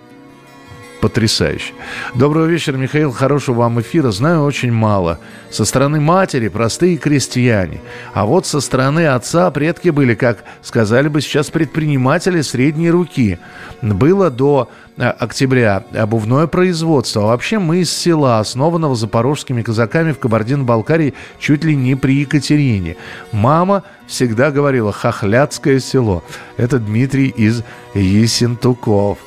потрясающе. 1.00 1.72
Доброго 2.14 2.46
вечера, 2.46 2.76
Михаил. 2.76 3.12
Хорошего 3.12 3.60
вам 3.60 3.80
эфира. 3.80 4.10
Знаю 4.10 4.42
очень 4.44 4.72
мало. 4.72 5.18
Со 5.50 5.64
стороны 5.64 6.00
матери 6.00 6.48
простые 6.48 6.96
крестьяне. 6.96 7.80
А 8.14 8.26
вот 8.26 8.46
со 8.46 8.60
стороны 8.60 9.06
отца 9.06 9.50
предки 9.50 9.88
были, 9.88 10.14
как 10.14 10.44
сказали 10.62 11.08
бы 11.08 11.20
сейчас, 11.20 11.50
предприниматели 11.50 12.40
средней 12.42 12.90
руки. 12.90 13.38
Было 13.82 14.30
до 14.30 14.68
э, 14.96 15.08
октября 15.08 15.84
обувное 15.92 16.46
производство. 16.46 17.22
А 17.22 17.26
вообще 17.26 17.58
мы 17.58 17.78
из 17.78 17.92
села, 17.92 18.38
основанного 18.38 18.94
запорожскими 18.94 19.62
казаками 19.62 20.12
в 20.12 20.18
Кабардино-Балкарии 20.18 21.14
чуть 21.38 21.64
ли 21.64 21.74
не 21.74 21.94
при 21.94 22.20
Екатерине. 22.20 22.96
Мама 23.32 23.82
всегда 24.06 24.50
говорила 24.50 24.92
«хохлядское 24.92 25.80
село». 25.80 26.22
Это 26.56 26.78
Дмитрий 26.78 27.28
из 27.28 27.62
Есентуков. 27.94 29.18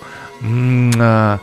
А, 0.44 0.50
а, 1.00 1.40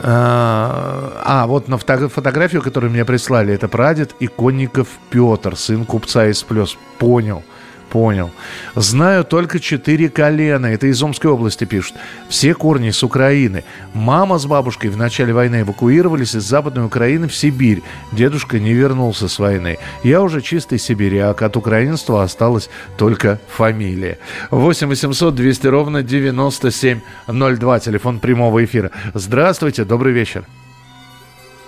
а, 0.00 1.44
вот 1.46 1.68
на 1.68 1.78
фото 1.78 2.08
фотографию, 2.08 2.62
которую 2.62 2.90
мне 2.90 3.04
прислали, 3.04 3.54
это 3.54 3.68
прадед 3.68 4.14
Иконников 4.20 4.88
Петр, 5.10 5.56
сын 5.56 5.84
купца 5.84 6.26
из 6.26 6.42
Плес. 6.42 6.76
Понял. 6.98 7.42
Понял. 7.90 8.30
Знаю 8.74 9.24
только 9.24 9.60
четыре 9.60 10.10
колена. 10.10 10.66
Это 10.66 10.86
из 10.88 11.02
Омской 11.02 11.30
области 11.30 11.64
пишут. 11.64 11.96
Все 12.28 12.54
корни 12.54 12.90
с 12.90 13.02
Украины. 13.02 13.64
Мама 13.94 14.38
с 14.38 14.44
бабушкой 14.44 14.90
в 14.90 14.96
начале 14.96 15.32
войны 15.32 15.62
эвакуировались 15.62 16.34
из 16.34 16.42
Западной 16.42 16.84
Украины 16.84 17.28
в 17.28 17.34
Сибирь. 17.34 17.82
Дедушка 18.12 18.58
не 18.58 18.74
вернулся 18.74 19.28
с 19.28 19.38
войны. 19.38 19.78
Я 20.04 20.22
уже 20.22 20.42
чистый 20.42 20.78
сибиряк. 20.78 21.40
От 21.40 21.56
украинства 21.56 22.22
осталась 22.22 22.68
только 22.98 23.40
фамилия. 23.48 24.18
8 24.50 24.88
800 24.88 25.34
200 25.34 25.66
ровно 25.66 26.02
9702. 26.02 27.80
Телефон 27.80 28.20
прямого 28.20 28.64
эфира. 28.64 28.90
Здравствуйте. 29.14 29.84
Добрый 29.84 30.12
вечер. 30.12 30.44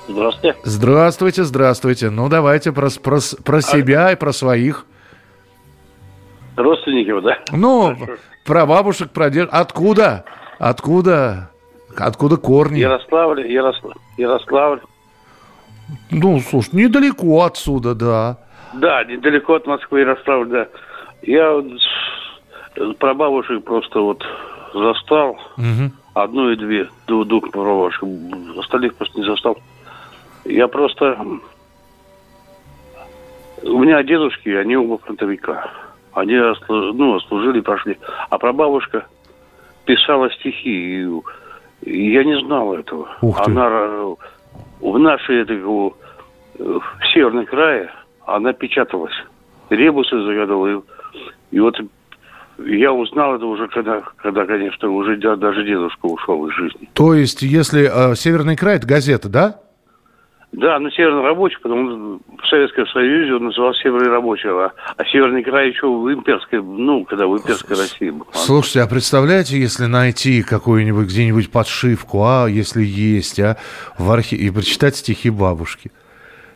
Здравствуйте. 0.07 0.57
Здравствуйте, 0.65 1.45
здравствуйте. 1.45 2.11
Ну, 2.11 2.29
давайте 2.29 2.73
про, 2.73 2.91
про, 2.91 3.21
про 3.45 3.59
а 3.59 3.63
себя 3.63 4.13
и 4.13 4.17
про 4.17 4.33
своих. 4.33 4.85
Родственников, 6.63 7.23
да? 7.23 7.39
Ну, 7.53 7.97
про 8.45 8.67
бабушек, 8.67 9.11
про 9.11 9.31
дед. 9.31 9.49
Откуда? 9.53 10.25
Откуда? 10.59 11.51
Откуда 11.97 12.37
корни? 12.37 12.79
Ярославль, 12.79 13.47
Ярославль, 13.51 13.97
Ярославль. 14.17 14.81
Ну, 16.11 16.41
слушай, 16.41 16.75
недалеко 16.75 17.43
отсюда, 17.43 17.95
да. 17.95 18.39
Да, 18.75 19.05
недалеко 19.05 19.55
от 19.55 19.67
Москвы, 19.67 20.01
Ярославль, 20.01 20.49
да. 20.49 20.69
Я 21.23 21.63
про 22.99 23.15
бабушек 23.15 23.65
просто 23.65 24.01
вот 24.01 24.25
застал. 24.73 25.39
Угу. 25.57 25.91
Одну 26.15 26.51
и 26.51 26.57
две, 26.57 26.89
двух, 27.07 27.27
двух 27.29 27.51
прабабушек. 27.51 28.05
Остальных 28.59 28.95
просто 28.95 29.19
не 29.19 29.27
застал. 29.27 29.59
Я 30.45 30.69
просто... 30.69 31.19
У 33.63 33.79
меня 33.79 34.03
дедушки, 34.03 34.49
они 34.49 34.77
оба 34.77 34.99
фронтовика. 34.99 35.71
Они 36.13 36.37
ну, 36.69 37.21
служили, 37.21 37.61
прошли. 37.61 37.99
А 38.29 38.39
прабабушка 38.39 39.07
писала 39.85 40.31
стихи. 40.33 41.07
И, 41.83 42.11
я 42.13 42.25
не 42.25 42.41
знал 42.45 42.75
этого. 42.75 43.09
Ух 43.23 43.45
ты. 43.45 43.51
Она 43.51 43.69
в 44.81 44.99
нашей 44.99 45.43
этой, 45.43 45.61
в 45.63 46.03
северном 47.13 47.47
крае 47.47 47.91
она 48.27 48.53
печаталась. 48.53 49.15
Ребусы 49.71 50.21
загадывала. 50.23 50.67
И, 50.69 50.81
и 51.53 51.61
вот 51.61 51.77
я 52.59 52.93
узнал 52.93 53.37
это 53.37 53.47
уже, 53.47 53.69
когда, 53.69 54.03
когда, 54.17 54.45
конечно, 54.45 54.91
уже 54.91 55.17
даже 55.17 55.65
дедушка 55.65 56.07
ушел 56.07 56.47
из 56.49 56.55
жизни. 56.55 56.89
То 56.95 57.15
есть, 57.15 57.43
если 57.43 57.89
э, 57.91 58.15
Северный 58.15 58.57
край, 58.57 58.77
это 58.77 58.87
газета, 58.87 59.29
да? 59.29 59.61
Да, 60.53 60.81
ну 60.81 60.91
Северный 60.91 61.23
рабочий, 61.23 61.59
потому 61.63 61.89
что 61.89 62.21
в 62.43 62.49
Советском 62.49 62.87
Союзе 62.89 63.35
он 63.35 63.45
назывался 63.45 63.83
Северный 63.83 64.11
рабочий, 64.11 64.49
а, 64.49 64.73
а 64.97 65.05
Северный 65.05 65.45
край 65.45 65.69
еще 65.69 65.87
в 65.87 66.13
имперской, 66.13 66.61
ну, 66.61 67.05
когда 67.05 67.29
в 67.29 67.37
имперской 67.37 67.77
России 67.77 68.11
был. 68.11 68.27
Слушайте, 68.33 68.83
а 68.83 68.89
представляете, 68.89 69.61
если 69.61 69.87
найти 69.87 70.43
какую-нибудь 70.43 71.07
где-нибудь 71.07 71.53
подшивку, 71.53 72.25
а, 72.25 72.47
если 72.49 72.83
есть, 72.83 73.39
а, 73.39 73.59
в 73.97 74.11
архиве, 74.11 74.47
и 74.47 74.51
прочитать 74.51 74.97
стихи 74.97 75.31
бабушки? 75.31 75.93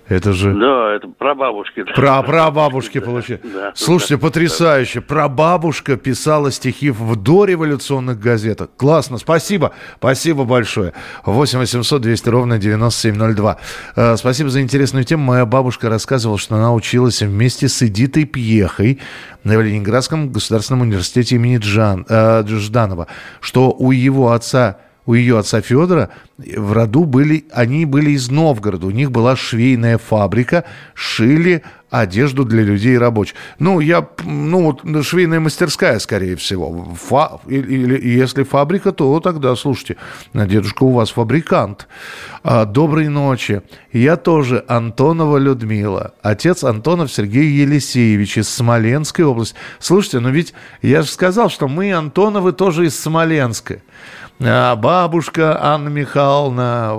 Это 0.07 0.33
же... 0.35 0.53
Да, 0.53 0.95
это 0.95 1.09
про 1.09 1.35
бабушки. 1.35 1.85
Про 1.95 2.23
прабабушки, 2.23 3.01
получается. 3.05 3.49
Да, 3.49 3.73
Слушайте, 3.75 4.17
да, 4.17 4.21
потрясающе. 4.21 5.01
Да. 5.01 5.07
Прабабушка 5.07 5.97
писала 5.97 6.51
стихи 6.51 6.91
в 6.91 7.17
дореволюционных 7.17 8.21
газетах. 8.21 8.69
Классно, 8.77 9.17
спасибо. 9.17 9.73
Спасибо 9.99 10.45
большое. 10.45 10.93
8 11.25 11.59
800 11.59 12.03
200 12.03 12.29
ровно 12.29 12.59
9702. 12.59 13.57
Э, 13.97 14.17
спасибо 14.17 14.51
за 14.51 14.61
интересную 14.61 15.05
тему. 15.05 15.25
Моя 15.25 15.47
бабушка 15.47 15.89
рассказывала, 15.89 16.39
что 16.39 16.57
она 16.57 16.75
училась 16.75 17.23
вместе 17.23 17.69
с 17.69 17.83
Эдитой 17.83 18.25
Пьехой 18.25 19.01
в 19.43 19.61
Ленинградском 19.61 20.31
государственном 20.31 20.83
университете 20.83 21.37
имени 21.37 21.59
Джан, 21.59 22.05
э, 22.09 22.45
Жданова, 22.47 23.07
что 23.41 23.71
у 23.71 23.91
его 23.91 24.33
отца 24.33 24.79
у 25.07 25.15
ее 25.15 25.39
отца 25.39 25.61
Федора 25.61 26.11
в 26.39 26.73
роду 26.73 27.05
были, 27.05 27.47
они 27.53 27.85
были 27.85 28.11
из 28.11 28.31
Новгорода, 28.31 28.87
у 28.87 28.91
них 28.91 29.11
была 29.11 29.37
швейная 29.37 29.99
фабрика, 29.99 30.65
шили 30.95 31.63
одежду 31.91 32.45
для 32.45 32.63
людей 32.63 32.99
рабочих. 32.99 33.37
Ну, 33.59 33.79
я, 33.79 34.09
ну, 34.25 34.63
вот 34.63 35.05
швейная 35.05 35.39
мастерская, 35.39 35.99
скорее 36.01 36.35
всего. 36.35 36.97
Фа, 37.01 37.39
или, 37.47 37.73
или 37.73 38.09
если 38.09 38.43
фабрика, 38.43 38.91
то 38.91 39.21
тогда, 39.21 39.55
слушайте, 39.55 39.97
дедушка 40.33 40.83
у 40.83 40.91
вас 40.91 41.11
фабрикант. 41.11 41.87
А, 42.43 42.65
доброй 42.65 43.09
ночи. 43.09 43.63
Я 43.93 44.17
тоже 44.17 44.65
Антонова 44.67 45.37
Людмила. 45.39 46.15
Отец 46.21 46.65
Антонов 46.65 47.13
Сергей 47.13 47.47
Елисеевич 47.47 48.39
из 48.39 48.49
Смоленской 48.49 49.25
области. 49.25 49.55
Слушайте, 49.79 50.19
ну 50.19 50.31
ведь 50.31 50.53
я 50.83 51.03
же 51.03 51.09
сказал, 51.09 51.49
что 51.49 51.69
мы, 51.69 51.93
Антоновы, 51.93 52.53
тоже 52.53 52.87
из 52.87 52.99
Смоленска. 52.99 53.81
А 54.41 54.75
бабушка 54.77 55.59
Анна 55.63 55.89
Михайловна 55.89 56.91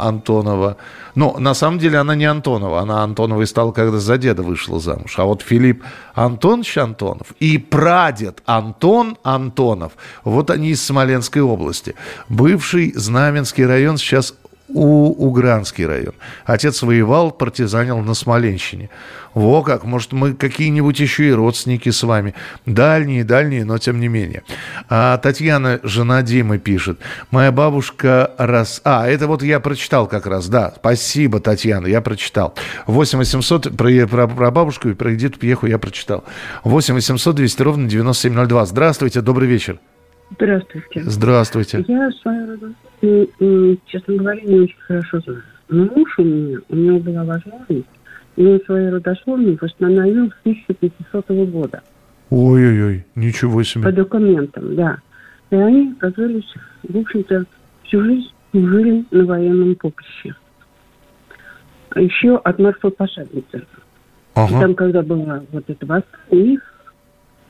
Антонова. 0.00 0.76
Но 1.14 1.36
на 1.38 1.54
самом 1.54 1.78
деле 1.78 1.98
она 1.98 2.14
не 2.14 2.24
Антонова. 2.24 2.80
Она 2.80 3.02
Антоновой 3.02 3.46
стала, 3.46 3.72
когда 3.72 3.98
за 3.98 4.18
деда 4.18 4.42
вышла 4.42 4.78
замуж. 4.80 5.18
А 5.18 5.24
вот 5.24 5.42
Филипп 5.42 5.82
Антонович 6.14 6.78
Антонов 6.78 7.28
и 7.40 7.58
прадед 7.58 8.42
Антон 8.46 9.16
Антонов, 9.22 9.92
вот 10.22 10.50
они 10.50 10.70
из 10.70 10.84
Смоленской 10.84 11.42
области. 11.42 11.94
Бывший 12.28 12.92
Знаменский 12.94 13.66
район 13.66 13.96
сейчас 13.96 14.34
у 14.68 15.26
Угранский 15.26 15.86
район. 15.86 16.14
Отец 16.44 16.82
воевал, 16.82 17.30
партизанил 17.30 17.98
на 17.98 18.14
Смоленщине. 18.14 18.90
Во 19.34 19.62
как, 19.62 19.84
может, 19.84 20.12
мы 20.12 20.34
какие-нибудь 20.34 20.98
еще 21.00 21.28
и 21.28 21.32
родственники 21.32 21.90
с 21.90 22.02
вами. 22.02 22.34
Дальние, 22.66 23.24
дальние, 23.24 23.64
но 23.64 23.78
тем 23.78 24.00
не 24.00 24.08
менее. 24.08 24.42
А 24.88 25.18
Татьяна, 25.18 25.80
жена 25.82 26.22
Димы, 26.22 26.58
пишет. 26.58 26.98
Моя 27.30 27.50
бабушка 27.52 28.32
раз... 28.38 28.80
А, 28.84 29.08
это 29.08 29.26
вот 29.26 29.42
я 29.42 29.60
прочитал 29.60 30.06
как 30.06 30.26
раз, 30.26 30.48
да. 30.48 30.72
Спасибо, 30.76 31.40
Татьяна, 31.40 31.86
я 31.86 32.00
прочитал. 32.00 32.54
8 32.86 33.18
800, 33.18 33.76
про, 33.76 34.06
про, 34.06 34.28
про 34.28 34.50
бабушку 34.50 34.88
и 34.88 34.94
про 34.94 35.14
Эдиту 35.14 35.38
Пьеху 35.38 35.66
я 35.66 35.78
прочитал. 35.78 36.24
8 36.62 36.94
800 36.94 37.34
200 37.34 37.62
ровно 37.62 37.88
9702. 37.88 38.66
Здравствуйте, 38.66 39.20
добрый 39.20 39.48
вечер. 39.48 39.78
Здравствуйте. 40.30 41.02
Здравствуйте. 41.04 41.84
Я 41.86 42.10
честно 43.86 44.16
говоря, 44.16 44.40
не 44.42 44.60
очень 44.60 44.80
хорошо 44.80 45.20
знаю. 45.20 45.42
Но 45.68 45.84
муж 45.84 46.18
у 46.18 46.22
меня, 46.22 46.58
у 46.68 46.76
него 46.76 46.98
была 46.98 47.24
возможность, 47.24 47.88
и 48.36 48.44
он 48.44 48.60
свою 48.64 48.94
родословную 48.94 49.58
восстановил 49.60 50.30
с 50.30 50.34
1500 50.42 51.50
года. 51.50 51.82
Ой-ой-ой, 52.30 53.06
ничего 53.14 53.62
себе. 53.62 53.84
По 53.84 53.92
документам, 53.92 54.74
да. 54.76 54.98
И 55.50 55.56
они 55.56 55.92
оказались, 55.92 56.52
в 56.82 56.96
общем-то, 56.96 57.44
всю 57.84 58.02
жизнь 58.02 58.28
служили 58.50 59.04
на 59.10 59.24
военном 59.24 59.74
поприще. 59.76 60.34
Еще 61.94 62.36
от 62.36 62.58
Марфа 62.58 62.90
Пашадницы. 62.90 63.62
Ага. 64.34 64.56
И 64.56 64.60
там, 64.60 64.74
когда 64.74 65.02
было 65.02 65.44
вот 65.52 65.64
это 65.68 65.86
восстание, 65.86 66.54
их 66.54 66.74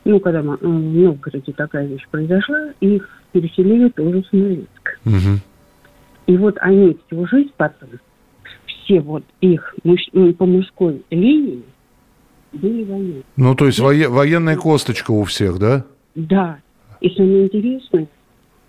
ну, 0.05 0.21
когда 0.21 0.43
в 0.43 0.63
Новгороде 0.63 1.53
такая 1.53 1.87
вещь 1.87 2.07
произошла, 2.11 2.73
их 2.81 3.09
переселили 3.35 3.89
тоже 3.89 4.23
в 4.23 4.27
Смоленск. 4.29 5.01
Угу. 5.05 5.41
И 6.27 6.37
вот 6.37 6.57
они 6.61 6.97
всю 7.07 7.27
жизнь 7.27 7.51
потом, 7.57 7.91
все 8.67 9.01
вот 9.01 9.25
их 9.41 9.75
муж, 9.83 10.01
ну, 10.13 10.33
по 10.33 10.47
мужской 10.47 11.03
линии 11.11 11.65
были 12.53 12.85
военные. 12.85 13.23
Ну, 13.37 13.55
то 13.57 13.67
есть 13.67 13.81
вое, 13.81 14.09
военная 14.09 14.57
косточка 14.57 15.11
у 15.11 15.25
всех, 15.25 15.59
да? 15.59 15.85
Да. 16.15 16.59
И 17.01 17.11
самое 17.11 17.47
интересное, 17.47 18.07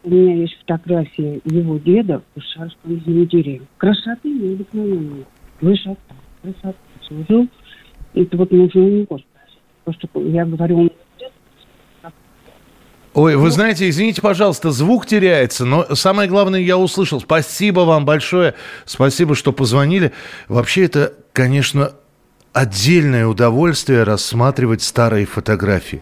у 0.03 0.10
меня 0.10 0.36
есть 0.36 0.57
фотография 0.62 1.39
его 1.45 1.77
деда 1.77 2.24
в 2.36 2.41
Шарском 2.41 3.00
земледелии. 3.05 3.62
Красоты 3.77 4.29
необыкновенные. 4.29 5.25
Высота, 5.62 6.15
красота. 6.41 6.74
Служил. 7.07 7.48
Это 8.15 8.36
вот 8.36 8.51
нужно 8.51 8.81
у 8.81 8.89
него 8.89 9.03
спросить. 9.03 9.60
Просто 9.84 10.10
я 10.22 10.43
говорю, 10.43 10.79
он 10.79 10.91
Ой, 13.15 13.38
вы 13.38 13.50
знаете, 13.50 13.88
извините, 13.88 14.22
пожалуйста, 14.22 14.72
звук 14.72 15.05
теряется, 15.05 15.63
но 15.63 15.95
самое 15.95 16.27
главное 16.27 16.60
я 16.60 16.77
услышал. 16.77 17.22
Спасибо 17.22 17.79
вам 17.81 18.03
большое, 18.03 18.55
спасибо, 18.84 19.36
что 19.36 19.53
позвонили. 19.53 20.12
Вообще 20.50 20.84
это, 20.84 21.13
конечно, 21.31 21.93
отдельное 22.51 23.25
удовольствие 23.25 24.04
рассматривать 24.04 24.82
старые 24.82 25.25
фотографии. 25.25 26.01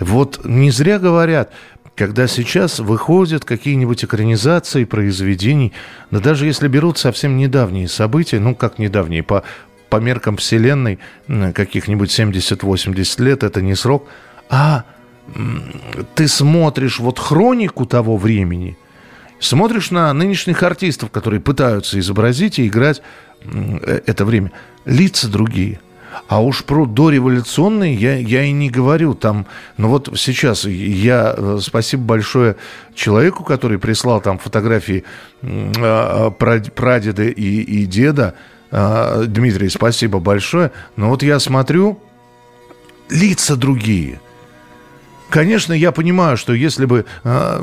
Вот 0.00 0.40
не 0.46 0.70
зря 0.70 0.98
говорят, 0.98 1.52
когда 1.96 2.26
сейчас 2.26 2.78
выходят 2.78 3.44
какие-нибудь 3.44 4.02
экранизации 4.02 4.84
произведений, 4.84 5.74
да 6.10 6.18
даже 6.18 6.46
если 6.46 6.66
берут 6.66 6.96
совсем 6.96 7.36
недавние 7.36 7.88
события, 7.88 8.40
ну 8.40 8.54
как 8.54 8.78
недавние, 8.78 9.22
по, 9.22 9.44
по 9.90 9.96
меркам 9.96 10.38
Вселенной 10.38 10.98
каких-нибудь 11.26 12.08
70-80 12.08 13.22
лет, 13.22 13.42
это 13.42 13.60
не 13.60 13.74
срок, 13.74 14.08
а 14.48 14.86
ты 16.14 16.28
смотришь 16.28 16.98
вот 16.98 17.18
хронику 17.18 17.86
того 17.86 18.16
времени, 18.16 18.76
смотришь 19.40 19.90
на 19.90 20.12
нынешних 20.12 20.62
артистов, 20.62 21.10
которые 21.10 21.40
пытаются 21.40 21.98
изобразить 21.98 22.58
и 22.58 22.66
играть 22.66 23.02
э, 23.44 24.00
это 24.06 24.24
время, 24.24 24.52
лица 24.84 25.28
другие. 25.28 25.80
А 26.28 26.42
уж 26.42 26.64
про 26.64 26.84
дореволюционные 26.84 27.94
я, 27.94 28.16
я 28.16 28.44
и 28.44 28.52
не 28.52 28.68
говорю. 28.68 29.14
Там, 29.14 29.46
ну 29.78 29.88
вот 29.88 30.10
сейчас 30.16 30.64
я, 30.64 31.34
э, 31.36 31.58
спасибо 31.62 32.02
большое 32.02 32.56
человеку, 32.94 33.44
который 33.44 33.78
прислал 33.78 34.20
там 34.20 34.38
фотографии 34.38 35.04
э, 35.40 36.30
прадеда 36.30 37.24
и, 37.24 37.60
и 37.60 37.86
деда. 37.86 38.34
Дмитрий, 38.70 39.68
спасибо 39.68 40.18
большое. 40.18 40.72
Но 40.96 41.10
вот 41.10 41.22
я 41.22 41.38
смотрю, 41.38 41.98
лица 43.10 43.54
другие– 43.54 44.18
Конечно, 45.32 45.72
я 45.72 45.92
понимаю, 45.92 46.36
что 46.36 46.52
если 46.52 46.84
бы 46.84 47.06
э, 47.24 47.58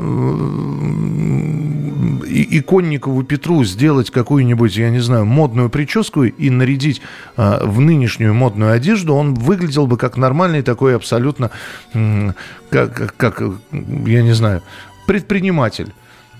иконникову 2.26 3.22
Петру 3.22 3.62
сделать 3.62 4.10
какую-нибудь, 4.10 4.76
я 4.76 4.90
не 4.90 4.98
знаю, 4.98 5.24
модную 5.24 5.70
прическу 5.70 6.24
и 6.24 6.50
нарядить 6.50 7.00
э, 7.36 7.64
в 7.64 7.78
нынешнюю 7.78 8.34
модную 8.34 8.72
одежду, 8.72 9.14
он 9.14 9.34
выглядел 9.34 9.86
бы 9.86 9.98
как 9.98 10.16
нормальный 10.16 10.62
такой 10.62 10.96
абсолютно, 10.96 11.52
э, 11.94 12.32
как, 12.70 13.14
как, 13.16 13.40
я 13.70 14.22
не 14.24 14.32
знаю, 14.32 14.62
предприниматель. 15.06 15.92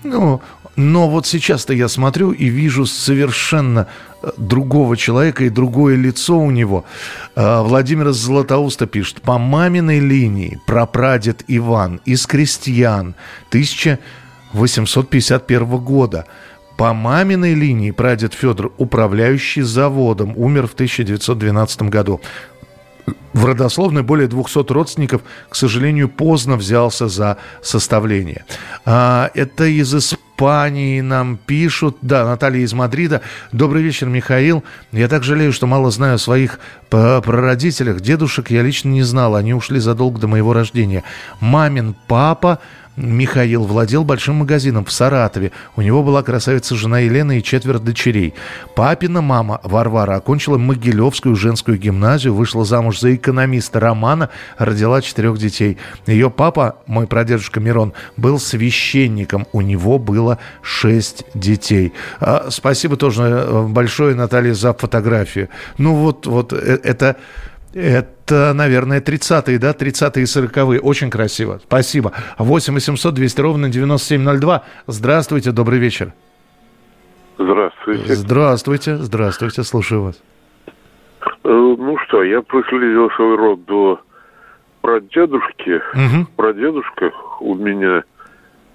Ну, 0.03 0.41
но 0.75 1.09
вот 1.09 1.25
сейчас-то 1.27 1.73
я 1.73 1.87
смотрю 1.87 2.31
и 2.31 2.45
вижу 2.45 2.85
совершенно 2.85 3.87
э, 4.21 4.29
другого 4.37 4.95
человека 4.95 5.43
и 5.43 5.49
другое 5.49 5.97
лицо 5.97 6.39
у 6.39 6.49
него. 6.49 6.85
Э, 7.35 7.61
Владимир 7.61 8.11
Златоуста 8.11 8.87
пишет. 8.87 9.21
По 9.21 9.37
маминой 9.37 9.99
линии 9.99 10.61
прапрадед 10.65 11.43
Иван 11.47 11.99
из 12.05 12.25
крестьян 12.25 13.15
1851 13.49 15.65
года. 15.77 16.25
По 16.77 16.93
маминой 16.93 17.53
линии 17.53 17.91
прадед 17.91 18.33
Федор, 18.33 18.71
управляющий 18.77 19.63
заводом, 19.63 20.37
умер 20.37 20.67
в 20.67 20.73
1912 20.73 21.81
году. 21.83 22.21
В 23.33 23.45
родословной 23.45 24.03
более 24.03 24.27
200 24.27 24.71
родственников, 24.71 25.21
к 25.49 25.55
сожалению, 25.55 26.07
поздно 26.07 26.55
взялся 26.55 27.07
за 27.07 27.37
составление. 27.61 28.45
А, 28.85 29.31
это 29.33 29.65
из 29.65 29.93
Испании 29.93 30.30
Испании 30.41 31.01
нам 31.01 31.37
пишут. 31.37 31.97
Да, 32.01 32.25
Наталья 32.25 32.61
из 32.61 32.73
Мадрида. 32.73 33.21
Добрый 33.51 33.83
вечер, 33.83 34.07
Михаил. 34.07 34.63
Я 34.91 35.07
так 35.07 35.23
жалею, 35.23 35.53
что 35.53 35.67
мало 35.67 35.91
знаю 35.91 36.15
о 36.15 36.17
своих 36.17 36.59
прародителях. 36.89 38.01
Дедушек 38.01 38.49
я 38.49 38.63
лично 38.63 38.89
не 38.89 39.03
знал. 39.03 39.35
Они 39.35 39.53
ушли 39.53 39.79
задолго 39.79 40.19
до 40.19 40.27
моего 40.27 40.53
рождения. 40.53 41.03
Мамин 41.41 41.95
папа 42.07 42.57
Михаил 42.95 43.63
владел 43.63 44.03
большим 44.03 44.35
магазином 44.35 44.85
в 44.85 44.91
Саратове. 44.91 45.51
У 45.75 45.81
него 45.81 46.03
была 46.03 46.23
красавица 46.23 46.75
жена 46.75 46.99
Елена 46.99 47.37
и 47.37 47.43
четверо 47.43 47.79
дочерей. 47.79 48.33
Папина 48.75 49.21
мама 49.21 49.59
Варвара 49.63 50.15
окончила 50.15 50.57
Могилевскую 50.57 51.35
женскую 51.35 51.77
гимназию, 51.77 52.33
вышла 52.33 52.65
замуж 52.65 52.99
за 52.99 53.15
экономиста 53.15 53.79
Романа, 53.79 54.29
родила 54.57 55.01
четырех 55.01 55.37
детей. 55.37 55.77
Ее 56.05 56.29
папа, 56.29 56.77
мой 56.85 57.07
прадедушка 57.07 57.59
Мирон, 57.59 57.93
был 58.17 58.39
священником. 58.39 59.47
У 59.53 59.61
него 59.61 59.97
было 59.97 60.37
шесть 60.61 61.25
детей. 61.33 61.93
А, 62.19 62.47
спасибо 62.49 62.97
тоже 62.97 63.23
э, 63.23 63.67
большое, 63.67 64.15
Наталья, 64.15 64.53
за 64.53 64.73
фотографию. 64.73 65.49
Ну 65.77 65.95
вот, 65.95 66.27
вот 66.27 66.53
э, 66.53 66.79
это 66.83 67.17
это, 67.73 68.53
наверное, 68.53 69.01
30-е, 69.01 69.57
да, 69.59 69.71
30-е 69.71 70.23
и 70.23 70.25
40-е. 70.25 70.79
Очень 70.79 71.09
красиво. 71.09 71.59
Спасибо. 71.63 72.11
8 72.37 72.73
800 72.73 73.13
200 73.13 73.41
ровно 73.41 73.69
9702. 73.69 74.63
Здравствуйте, 74.87 75.51
добрый 75.51 75.79
вечер. 75.79 76.13
Здравствуйте. 77.37 78.13
Здравствуйте, 78.13 78.95
здравствуйте, 78.97 79.63
слушаю 79.63 80.03
вас. 80.03 80.21
Э, 81.43 81.49
ну 81.49 81.97
что, 82.05 82.23
я 82.23 82.41
проследил 82.41 83.09
свой 83.11 83.35
род 83.35 83.65
до 83.65 83.99
прадедушки. 84.81 85.81
Угу. 85.93 86.27
Прадедушка 86.35 87.11
у 87.39 87.55
меня 87.55 88.03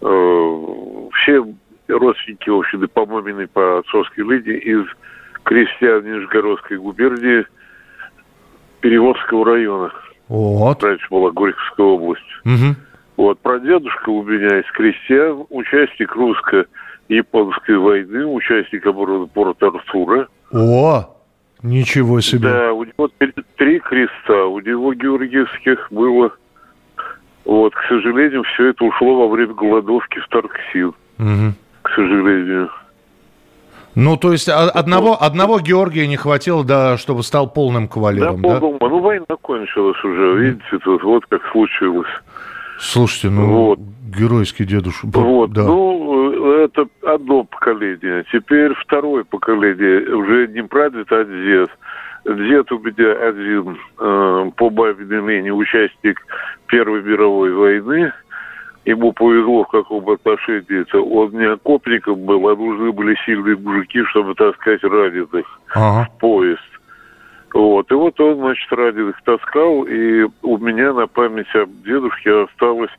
э, 0.00 1.08
все 1.12 1.44
родственники, 1.88 2.50
в 2.50 2.58
общем, 2.58 2.88
по 2.88 3.06
маминой, 3.06 3.46
по 3.46 3.78
отцовской 3.78 4.20
линии 4.20 4.58
из 4.58 4.84
крестьян 5.44 6.04
Нижегородской 6.04 6.78
губернии 6.78 7.46
Переводского 8.86 9.44
района. 9.44 9.92
Вот. 10.28 10.80
Раньше 10.80 11.08
была 11.10 11.32
Горьковская 11.32 11.86
область. 11.86 12.22
Угу. 12.44 12.76
Вот, 13.16 13.40
прадедушка 13.40 14.10
у 14.10 14.22
меня 14.22 14.60
из 14.60 14.70
крестьян, 14.70 15.44
участник 15.50 16.14
русско-японской 16.14 17.78
войны, 17.78 18.24
участник 18.26 18.86
обороны 18.86 19.26
порта 19.26 19.66
Артура. 19.66 20.28
О, 20.52 21.16
ничего 21.64 22.20
себе. 22.20 22.48
Да, 22.48 22.72
у 22.74 22.84
него 22.84 23.10
три 23.56 23.80
креста, 23.80 24.44
у 24.44 24.60
него 24.60 24.94
георгиевских 24.94 25.88
было. 25.90 26.30
Вот, 27.44 27.74
к 27.74 27.82
сожалению, 27.88 28.44
все 28.44 28.68
это 28.68 28.84
ушло 28.84 29.16
во 29.16 29.28
время 29.34 29.54
голодовки 29.54 30.20
в 30.20 30.28
Тарксил. 30.28 30.94
Угу. 31.18 31.54
К 31.82 31.90
сожалению. 31.90 32.70
Ну, 33.96 34.18
то 34.18 34.30
есть 34.30 34.46
а, 34.50 34.68
одного, 34.68 35.16
одного 35.18 35.58
Георгия 35.58 36.06
не 36.06 36.18
хватило, 36.18 36.62
да, 36.62 36.98
чтобы 36.98 37.22
стал 37.22 37.50
полным 37.50 37.88
кавалером, 37.88 38.42
да? 38.42 38.60
полным. 38.60 38.78
Ну, 38.78 38.98
война 39.00 39.36
кончилась 39.40 40.04
уже, 40.04 40.36
видите, 40.38 40.78
тут 40.84 41.02
вот 41.02 41.24
как 41.26 41.40
случилось. 41.50 42.10
Слушайте, 42.78 43.30
ну, 43.30 43.46
вот. 43.46 43.78
геройский 44.14 44.66
дедушка. 44.66 45.06
Вот, 45.06 45.50
да. 45.52 45.64
ну, 45.64 46.52
это 46.62 46.86
одно 47.06 47.44
поколение. 47.44 48.26
Теперь 48.30 48.74
второе 48.74 49.24
поколение. 49.24 50.14
Уже 50.14 50.46
не 50.48 50.62
прадед, 50.62 51.10
а 51.10 51.24
дед. 51.24 51.70
Дед 52.26 52.70
у 52.72 52.78
меня 52.78 53.12
один, 53.28 53.78
э, 53.98 54.50
по 54.56 54.68
бабиной 54.68 55.26
линии, 55.26 55.50
участник 55.50 56.20
Первой 56.66 57.02
мировой 57.02 57.50
войны. 57.54 58.12
Ему 58.86 59.12
повезло 59.12 59.64
в 59.64 59.68
каком 59.68 60.08
отношении 60.08 60.82
это. 60.82 61.00
Он 61.00 61.32
не 61.32 61.44
окопником 61.44 62.24
был, 62.24 62.48
а 62.48 62.54
нужны 62.54 62.92
были 62.92 63.16
сильные 63.26 63.56
мужики, 63.56 64.04
чтобы 64.10 64.36
таскать 64.36 64.82
раненых 64.84 65.60
ага. 65.74 66.08
в 66.08 66.18
поезд. 66.20 66.60
Вот. 67.52 67.90
И 67.90 67.94
вот 67.94 68.20
он, 68.20 68.36
значит, 68.36 68.72
раненых 68.72 69.20
таскал, 69.24 69.82
и 69.82 70.28
у 70.42 70.58
меня 70.58 70.92
на 70.92 71.08
память 71.08 71.52
об 71.56 71.68
дедушке 71.82 72.44
осталась 72.44 72.92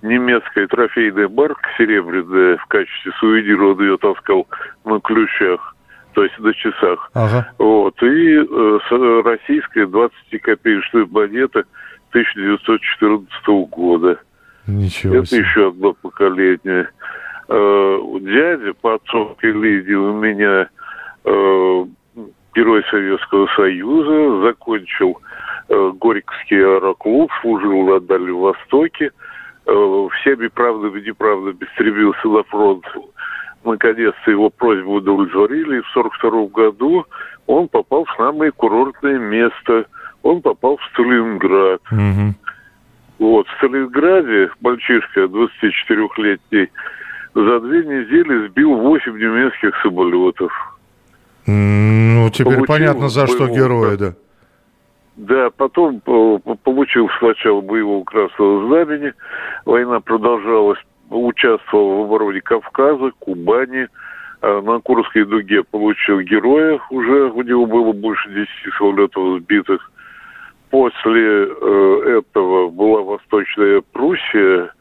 немецкая 0.00 0.66
трофейная 0.66 1.28
марка 1.28 1.68
серебряная 1.76 2.56
в 2.56 2.64
качестве 2.66 3.12
сувенира. 3.20 3.66
Он 3.66 3.80
ее 3.80 3.98
таскал 3.98 4.46
на 4.86 4.98
ключах, 5.00 5.76
то 6.14 6.24
есть 6.24 6.38
на 6.38 6.54
часах. 6.54 7.10
Ага. 7.12 7.52
Вот. 7.58 8.02
И 8.02 8.36
э, 8.36 9.22
российская 9.22 9.84
20-копеечная 9.84 11.06
монета 11.10 11.64
1914 12.12 13.28
года. 13.70 14.18
Ничего 14.66 15.16
Это 15.16 15.36
еще 15.36 15.68
одно 15.68 15.92
поколение. 15.92 16.88
Э, 17.48 17.98
дядя 18.20 18.72
по 18.80 18.94
отцовской 18.94 19.52
линии 19.52 19.94
у 19.94 20.14
меня 20.14 20.68
э, 21.24 21.84
Герой 22.54 22.84
Советского 22.90 23.46
Союза, 23.56 24.46
закончил 24.46 25.20
э, 25.68 25.92
Горьковский 26.00 26.64
аэроклуб, 26.64 27.30
служил 27.42 27.82
на 27.86 28.00
Дальнем 28.00 28.38
Востоке, 28.38 29.10
всеми 29.66 30.48
правдами 30.48 31.00
и 31.00 31.06
неправдами 31.08 31.56
стремился 31.72 32.28
на 32.28 32.42
фронт. 32.44 32.84
Наконец-то 33.64 34.30
его 34.30 34.50
просьбу 34.50 34.96
удовлетворили, 34.96 35.78
и 35.78 35.80
в 35.80 35.96
1942 35.96 36.46
году 36.48 37.06
он 37.46 37.68
попал 37.68 38.04
в 38.04 38.14
самое 38.14 38.52
курортное 38.52 39.18
место. 39.18 39.86
Он 40.22 40.42
попал 40.42 40.76
в 40.76 40.84
Сталинград. 40.92 41.80
Угу. 41.90 42.34
Вот, 43.18 43.46
в 43.46 43.56
Сталинграде 43.58 44.50
мальчишка 44.60 45.24
24-летний 45.24 46.68
за 47.34 47.60
две 47.60 47.84
недели 47.84 48.48
сбил 48.48 48.74
8 48.74 49.18
немецких 49.18 49.74
самолетов. 49.82 50.52
Ну, 51.46 52.30
теперь 52.30 52.54
получил 52.54 52.66
понятно, 52.66 53.08
за 53.08 53.26
что 53.26 53.48
герои, 53.48 53.96
да. 53.96 54.14
Да, 55.16 55.50
потом 55.56 56.02
э, 56.04 56.38
получил 56.64 57.08
сначала 57.20 57.60
боевого 57.60 58.02
красного 58.02 58.66
знамени. 58.66 59.12
Война 59.64 60.00
продолжалась, 60.00 60.80
участвовал 61.08 62.02
в 62.02 62.06
обороне 62.06 62.40
Кавказа, 62.40 63.12
Кубани. 63.20 63.86
А 64.42 64.60
на 64.60 64.80
Курской 64.80 65.24
дуге 65.24 65.62
получил 65.62 66.20
героя, 66.20 66.80
уже 66.90 67.30
у 67.30 67.42
него 67.42 67.64
было 67.64 67.92
больше 67.92 68.28
10 68.28 68.48
самолетов 68.76 69.40
сбитых. 69.40 69.90
После 70.74 71.22
э, 71.22 72.18
этого 72.18 72.68
была 72.68 73.02
Восточная 73.02 73.80
Пруссия, 73.92 74.72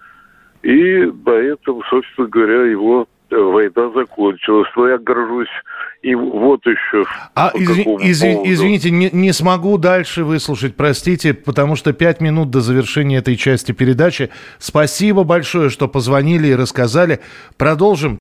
и 0.64 1.06
до 1.06 1.34
этого, 1.34 1.84
собственно 1.88 2.28
говоря, 2.30 2.64
его 2.64 3.08
война 3.30 3.92
закончилась. 3.94 4.68
Но 4.76 4.88
я 4.88 4.98
горжусь 4.98 5.54
и 6.02 6.16
вот 6.16 6.66
еще. 6.66 7.06
А 7.36 7.52
изв... 7.54 7.86
изв... 8.02 8.26
извините, 8.44 8.90
не, 8.90 9.12
не 9.12 9.32
смогу 9.34 9.78
дальше 9.78 10.24
выслушать, 10.24 10.76
простите, 10.76 11.36
потому 11.36 11.76
что 11.76 11.94
пять 11.94 12.22
минут 12.22 12.50
до 12.50 12.62
завершения 12.62 13.18
этой 13.18 13.36
части 13.36 13.72
передачи. 13.72 14.32
Спасибо 14.58 15.24
большое, 15.24 15.70
что 15.70 15.88
позвонили 15.88 16.48
и 16.48 16.56
рассказали. 16.56 17.20
Продолжим. 17.56 18.20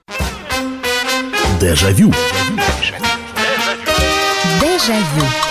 Дежавю. 1.58 2.12
Дежавю. 4.60 5.41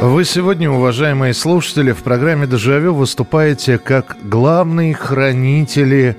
Вы 0.00 0.24
сегодня, 0.24 0.70
уважаемые 0.70 1.34
слушатели, 1.34 1.92
в 1.92 2.02
программе 2.02 2.46
«Дежавю» 2.46 2.94
выступаете 2.94 3.78
как 3.78 4.16
главные 4.22 4.94
хранители 4.94 6.16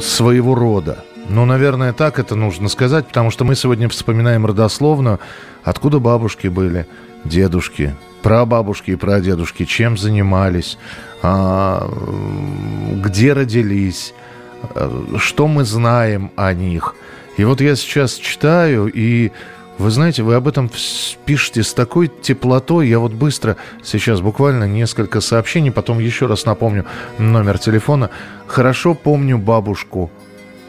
своего 0.00 0.54
рода– 0.54 1.04
ну, 1.30 1.44
наверное, 1.44 1.92
так 1.92 2.18
это 2.18 2.34
нужно 2.34 2.68
сказать, 2.68 3.06
потому 3.06 3.30
что 3.30 3.44
мы 3.44 3.54
сегодня 3.54 3.88
вспоминаем 3.88 4.46
родословно, 4.46 5.20
откуда 5.62 6.00
бабушки 6.00 6.48
были, 6.48 6.88
дедушки, 7.24 7.94
прабабушки 8.22 8.90
и 8.90 8.96
прадедушки, 8.96 9.64
чем 9.64 9.96
занимались, 9.96 10.76
а, 11.22 11.88
где 12.96 13.32
родились, 13.32 14.12
что 15.18 15.46
мы 15.46 15.62
знаем 15.62 16.32
о 16.34 16.52
них. 16.52 16.96
И 17.36 17.44
вот 17.44 17.60
я 17.60 17.76
сейчас 17.76 18.14
читаю, 18.14 18.90
и 18.92 19.30
вы 19.80 19.90
знаете, 19.90 20.22
вы 20.22 20.34
об 20.34 20.46
этом 20.46 20.70
пишете 21.24 21.62
с 21.62 21.74
такой 21.74 22.08
теплотой. 22.08 22.88
Я 22.88 22.98
вот 22.98 23.12
быстро 23.12 23.56
сейчас 23.82 24.20
буквально 24.20 24.64
несколько 24.64 25.20
сообщений, 25.20 25.70
потом 25.70 25.98
еще 25.98 26.26
раз 26.26 26.46
напомню 26.46 26.84
номер 27.18 27.58
телефона. 27.58 28.10
Хорошо 28.46 28.94
помню 28.94 29.38
бабушку 29.38 30.10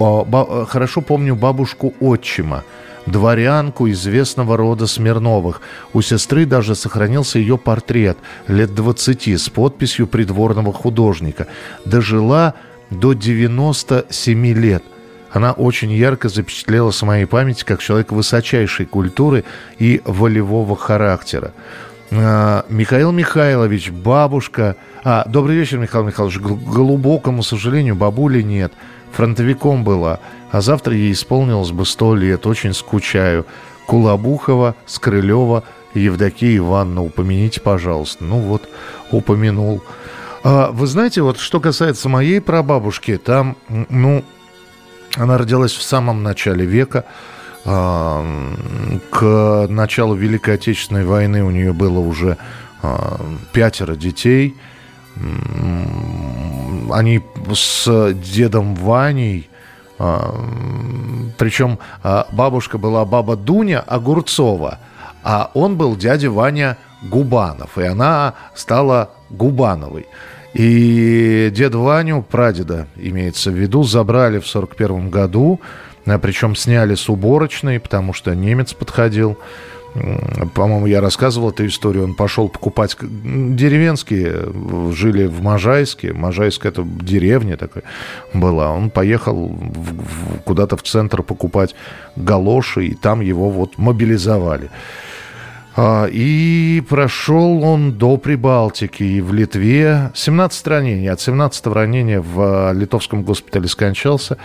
Э, 0.02 0.66
хорошо 0.68 1.02
помню 1.02 1.36
бабушку 1.36 1.94
отчима, 2.00 2.64
дворянку 3.06 3.90
известного 3.90 4.58
рода 4.58 4.88
Смирновых. 4.88 5.62
У 5.94 6.02
сестры 6.02 6.46
даже 6.46 6.76
сохранился 6.76 7.40
ее 7.40 7.58
портрет 7.58 8.18
лет 8.48 8.74
20 8.74 9.28
с 9.28 9.50
подписью 9.50 10.08
придворного 10.08 10.74
художника. 10.74 11.48
Дожила 11.86 12.54
до 12.90 13.14
97 13.14 14.54
лет. 14.54 14.84
Она 15.32 15.52
очень 15.54 15.92
ярко 15.92 16.30
запечатлела 16.30 16.92
в 16.92 17.02
моей 17.04 17.26
памяти 17.26 17.64
как 17.64 17.82
человек 17.82 18.12
высочайшей 18.12 18.86
культуры 18.86 19.44
и 19.80 20.02
волевого 20.06 20.76
характера. 20.76 21.54
А, 22.12 22.66
Михаил 22.70 23.12
Михайлович, 23.12 23.90
бабушка... 23.90 24.76
А, 25.04 25.24
добрый 25.28 25.56
вечер, 25.56 25.78
Михаил 25.78 26.06
Михайлович. 26.06 26.38
К 26.38 26.42
глубокому 26.42 27.44
сожалению, 27.44 27.96
бабули 27.96 28.42
нет 28.42 28.74
фронтовиком 29.12 29.84
была, 29.84 30.20
а 30.52 30.62
завтра 30.62 30.96
ей 30.96 31.12
исполнилось 31.12 31.72
бы 31.72 31.86
сто 31.86 32.16
лет, 32.16 32.46
очень 32.48 32.74
скучаю. 32.74 33.46
Кулабухова, 33.86 34.76
Скрылева, 34.86 35.64
Евдокия 35.94 36.58
Ивановна, 36.58 37.04
упомяните, 37.04 37.60
пожалуйста. 37.60 38.24
Ну 38.24 38.40
вот, 38.40 38.70
упомянул. 39.12 39.84
А, 40.44 40.72
вы 40.72 40.88
знаете, 40.88 41.22
вот 41.22 41.40
что 41.40 41.60
касается 41.60 42.08
моей 42.08 42.40
прабабушки, 42.40 43.18
там, 43.18 43.58
ну, 43.68 44.24
она 45.16 45.38
родилась 45.38 45.74
в 45.74 45.82
самом 45.82 46.24
начале 46.24 46.66
века. 46.66 47.06
А, 47.64 48.26
к 49.12 49.68
началу 49.70 50.16
Великой 50.16 50.56
Отечественной 50.56 51.06
войны 51.06 51.44
у 51.44 51.52
нее 51.52 51.74
было 51.74 52.00
уже 52.00 52.38
а, 52.82 53.20
пятеро 53.54 53.96
детей– 53.96 54.56
они 56.92 57.22
с 57.54 58.14
дедом 58.14 58.76
Ваней, 58.76 59.50
а, 60.00 60.36
причем 61.38 61.80
бабушка 62.32 62.78
была 62.78 63.06
баба 63.06 63.36
Дуня 63.36 63.82
Огурцова, 63.82 64.80
а 65.24 65.52
он 65.54 65.78
был 65.78 65.96
дядя 65.96 66.32
Ваня 66.32 66.78
Губанов, 67.04 67.78
и 67.78 67.84
она 67.84 68.34
стала 68.56 69.12
Губановой. 69.30 70.08
И 70.54 71.50
дед 71.54 71.76
Ваню, 71.76 72.26
прадеда 72.30 72.88
имеется 72.98 73.52
в 73.52 73.56
виду, 73.56 73.84
забрали 73.84 74.40
в 74.40 74.48
41 74.48 75.10
году, 75.10 75.62
а, 76.06 76.20
причем 76.20 76.56
сняли 76.56 76.96
с 76.96 77.10
уборочной, 77.10 77.80
потому 77.80 78.14
что 78.14 78.36
немец 78.36 78.74
подходил. 78.74 79.38
по-моему, 80.56 80.88
я 80.88 81.02
рассказывал 81.02 81.52
эту 81.52 81.66
историю, 81.68 82.06
он 82.06 82.16
пошел 82.16 82.50
покупать 82.50 82.98
деревенские, 83.00 84.52
жили 84.94 85.26
в 85.26 85.42
Можайске, 85.42 86.14
Можайск 86.14 86.66
это 86.66 86.84
деревня 86.84 87.58
такая 87.58 87.84
была, 88.34 88.72
он 88.72 88.90
поехал 88.90 89.48
в, 89.48 89.54
в, 89.54 90.42
куда-то 90.44 90.78
в 90.78 90.84
центр 90.84 91.24
покупать 91.24 91.76
галоши, 92.16 92.88
и 92.88 92.94
там 92.94 93.22
его 93.22 93.50
вот 93.50 93.78
мобилизовали. 93.78 94.70
А, 95.76 96.06
и 96.12 96.84
прошел 96.88 97.64
он 97.64 97.94
до 97.94 98.18
Прибалтики 98.18 99.04
и 99.04 99.22
в 99.22 99.34
Литве. 99.34 100.12
17 100.14 100.68
ранений. 100.68 101.08
От 101.08 101.22
17 101.22 101.68
ранения 101.68 102.22
в 102.22 102.72
литовском 102.74 103.24
госпитале 103.24 103.68
скончался. 103.68 104.38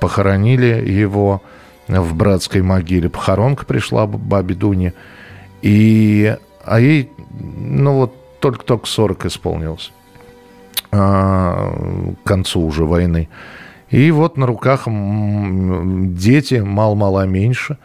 Похоронили 0.00 0.88
его 0.90 1.42
в 1.88 2.14
братской 2.14 2.62
могиле. 2.62 3.08
Похоронка 3.08 3.64
пришла 3.64 4.06
бабе 4.06 4.54
Дуне. 4.54 4.92
И, 5.62 6.36
а 6.64 6.80
ей, 6.80 7.10
ну 7.40 7.94
вот, 7.94 8.40
только-только 8.40 8.86
40 8.86 9.26
исполнилось. 9.26 9.92
А, 10.90 12.14
к 12.22 12.28
концу 12.28 12.60
уже 12.60 12.84
войны. 12.84 13.28
И 13.88 14.10
вот 14.10 14.36
на 14.36 14.46
руках 14.46 14.86
дети, 14.86 16.56
мало-мало 16.56 17.26
меньше. 17.26 17.78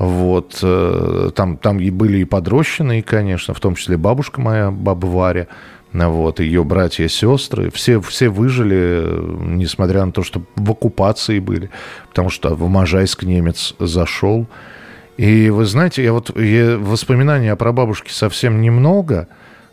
Вот, 0.00 0.60
э, 0.62 1.30
там, 1.34 1.58
там 1.58 1.78
и 1.78 1.90
были 1.90 2.20
и 2.20 2.24
подрощенные, 2.24 3.02
конечно, 3.02 3.52
в 3.52 3.60
том 3.60 3.74
числе 3.74 3.98
бабушка 3.98 4.40
моя, 4.40 4.70
баба 4.70 5.04
Варя, 5.04 5.46
вот, 5.92 6.40
ее 6.40 6.64
братья 6.64 7.04
и 7.04 7.08
сестры, 7.08 7.70
все, 7.70 8.00
все 8.00 8.30
выжили, 8.30 9.06
несмотря 9.42 10.06
на 10.06 10.12
то, 10.12 10.22
что 10.22 10.40
в 10.56 10.70
оккупации 10.70 11.38
были, 11.38 11.68
потому 12.08 12.30
что 12.30 12.54
в 12.54 12.66
Можайск 12.66 13.24
немец 13.24 13.74
зашел. 13.78 14.46
И 15.18 15.50
вы 15.50 15.66
знаете, 15.66 16.02
я 16.02 16.14
вот 16.14 16.34
я, 16.34 16.78
воспоминаний 16.78 17.48
о 17.48 17.56
прабабушке 17.56 18.10
совсем 18.10 18.62
немного. 18.62 19.28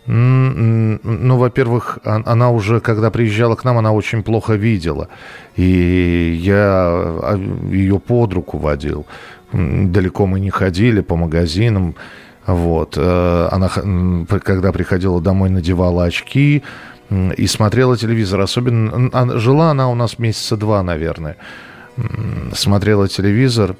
Ну, 0.07 1.37
во-первых, 1.37 1.99
она 2.03 2.49
уже, 2.49 2.81
когда 2.81 3.11
приезжала 3.11 3.55
к 3.55 3.63
нам, 3.63 3.77
она 3.77 3.93
очень 3.93 4.23
плохо 4.23 4.55
видела. 4.55 5.07
И 5.55 6.37
я 6.41 6.61
а, 6.61 7.39
ее 7.71 7.99
под 7.99 8.33
руку 8.33 8.57
водил. 8.57 9.05
Далеко 9.51 10.25
мы 10.25 10.39
не 10.39 10.49
ходили 10.49 11.01
по 11.01 11.15
магазинам. 11.15 11.95
Вот. 12.45 12.95
Э, 12.97 13.49
она, 13.51 13.69
когда 14.39 14.71
приходила 14.71 15.21
домой, 15.21 15.49
надевала 15.49 16.05
очки 16.05 16.63
и 17.09 17.47
смотрела 17.47 17.97
телевизор. 17.97 18.41
Особенно... 18.41 19.39
Жила 19.39 19.71
она 19.71 19.89
у 19.89 19.95
нас 19.95 20.19
месяца 20.19 20.57
два, 20.57 20.83
наверное. 20.83 21.37
Смотрела 22.53 23.07
телевизор, 23.07 23.75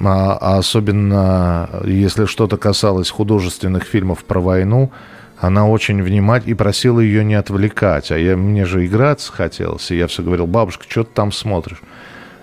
а, 0.00 0.38
а 0.40 0.58
особенно 0.58 1.68
если 1.84 2.24
что-то 2.24 2.56
касалось 2.56 3.10
художественных 3.10 3.84
фильмов 3.84 4.24
про 4.24 4.40
войну, 4.40 4.90
она 5.38 5.66
очень 5.66 6.02
внимательно 6.02 6.52
и 6.52 6.54
просила 6.54 7.00
ее 7.00 7.24
не 7.24 7.34
отвлекать. 7.34 8.10
А 8.10 8.18
я, 8.18 8.36
мне 8.36 8.64
же 8.64 8.86
играться 8.86 9.32
хотелось. 9.32 9.90
И 9.90 9.96
я 9.96 10.06
все 10.06 10.22
говорил, 10.22 10.46
бабушка, 10.46 10.84
что 10.88 11.04
ты 11.04 11.10
там 11.12 11.32
смотришь? 11.32 11.82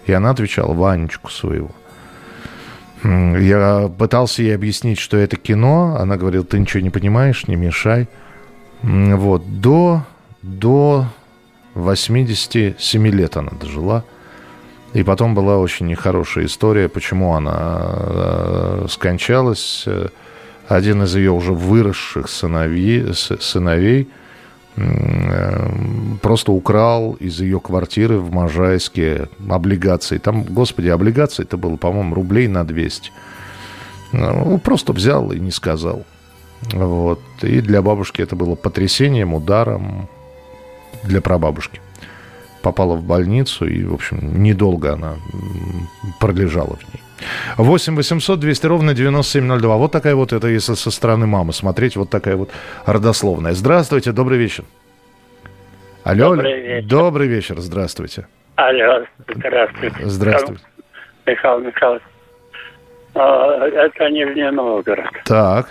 И 0.05 0.12
она 0.12 0.32
отвечала, 0.32 0.73
Ванечку 0.73 1.32
своего. 1.32 1.71
Я 3.04 3.90
пытался 3.98 4.42
ей 4.42 4.56
объяснить, 4.56 5.00
что 5.00 5.18
это 5.18 5.38
кино. 5.38 5.98
Она 6.00 6.18
говорила, 6.18 6.44
ты 6.44 6.60
ничего 6.60 6.82
не 6.82 6.90
понимаешь, 6.90 7.48
не 7.48 7.56
мешай. 7.56 8.08
Вот. 8.82 9.62
До, 9.62 10.04
до 10.42 11.06
87 11.76 13.08
лет 13.08 13.38
она 13.38 13.52
дожила. 13.52 14.04
И 14.94 15.04
потом 15.04 15.36
была 15.36 15.58
очень 15.58 15.88
нехорошая 15.88 16.46
история, 16.46 16.90
почему 16.90 17.36
она 17.36 17.80
э, 17.80 18.86
скончалась. 18.90 19.86
Один 20.68 21.04
из 21.04 21.16
ее 21.16 21.32
уже 21.32 21.54
выросших 21.54 22.28
сыновей, 22.28 23.14
сыновей 23.14 24.10
просто 26.22 26.52
украл 26.52 27.13
из 27.13 27.39
ее 27.39 27.60
квартиры 27.60 28.20
в 28.20 28.32
Можайске 28.32 29.30
облигации. 29.50 30.18
Там, 30.18 30.44
господи, 30.44 30.89
облигации 30.89 31.44
это 31.44 31.58
было, 31.58 31.76
по-моему, 31.76 32.15
рублей 32.15 32.48
на 32.48 32.63
200. 32.63 33.12
Ну, 34.12 34.58
просто 34.58 34.94
взял 34.94 35.32
и 35.32 35.39
не 35.39 35.52
сказал. 35.52 36.04
Вот. 36.74 37.20
И 37.42 37.62
для 37.62 37.82
бабушки 37.82 38.22
это 38.22 38.36
было 38.36 38.56
потрясением, 38.56 39.34
ударом 39.34 40.08
для 41.04 41.22
прабабушки. 41.22 41.82
Попала 42.62 42.96
в 42.96 43.04
больницу 43.04 43.65
и, 43.68 43.84
в 43.84 43.94
общем, 43.94 44.44
недолго 44.44 44.94
она 44.94 45.15
пролежала 46.20 46.76
в 46.76 46.94
ней. 46.94 47.02
8 47.58 47.95
800 47.95 48.39
200 48.39 48.65
ровно 48.65 48.93
9702. 48.93 49.77
Вот 49.77 49.91
такая 49.91 50.15
вот, 50.15 50.34
это 50.34 50.47
если 50.47 50.73
со 50.75 50.91
стороны 50.91 51.27
мамы 51.27 51.53
смотреть, 51.53 51.95
вот 51.95 52.10
такая 52.10 52.36
вот 52.36 52.49
родословная. 52.86 53.53
Здравствуйте, 53.53 54.12
добрый 54.12 54.38
вечер. 54.38 54.63
Алло, 56.03 56.36
добрый 56.36 56.62
вечер. 56.62 56.88
Добрый 56.88 57.27
вечер, 57.27 57.60
здравствуйте. 57.60 58.27
Алло, 58.55 59.05
здравствуйте. 59.27 59.95
Здравствуйте. 60.01 60.63
Михаил 61.25 61.60
Михайлович. 61.60 62.03
А, 63.15 63.67
это 63.67 64.10
Нижний 64.10 64.49
Новгород. 64.51 65.05
Так. 65.25 65.69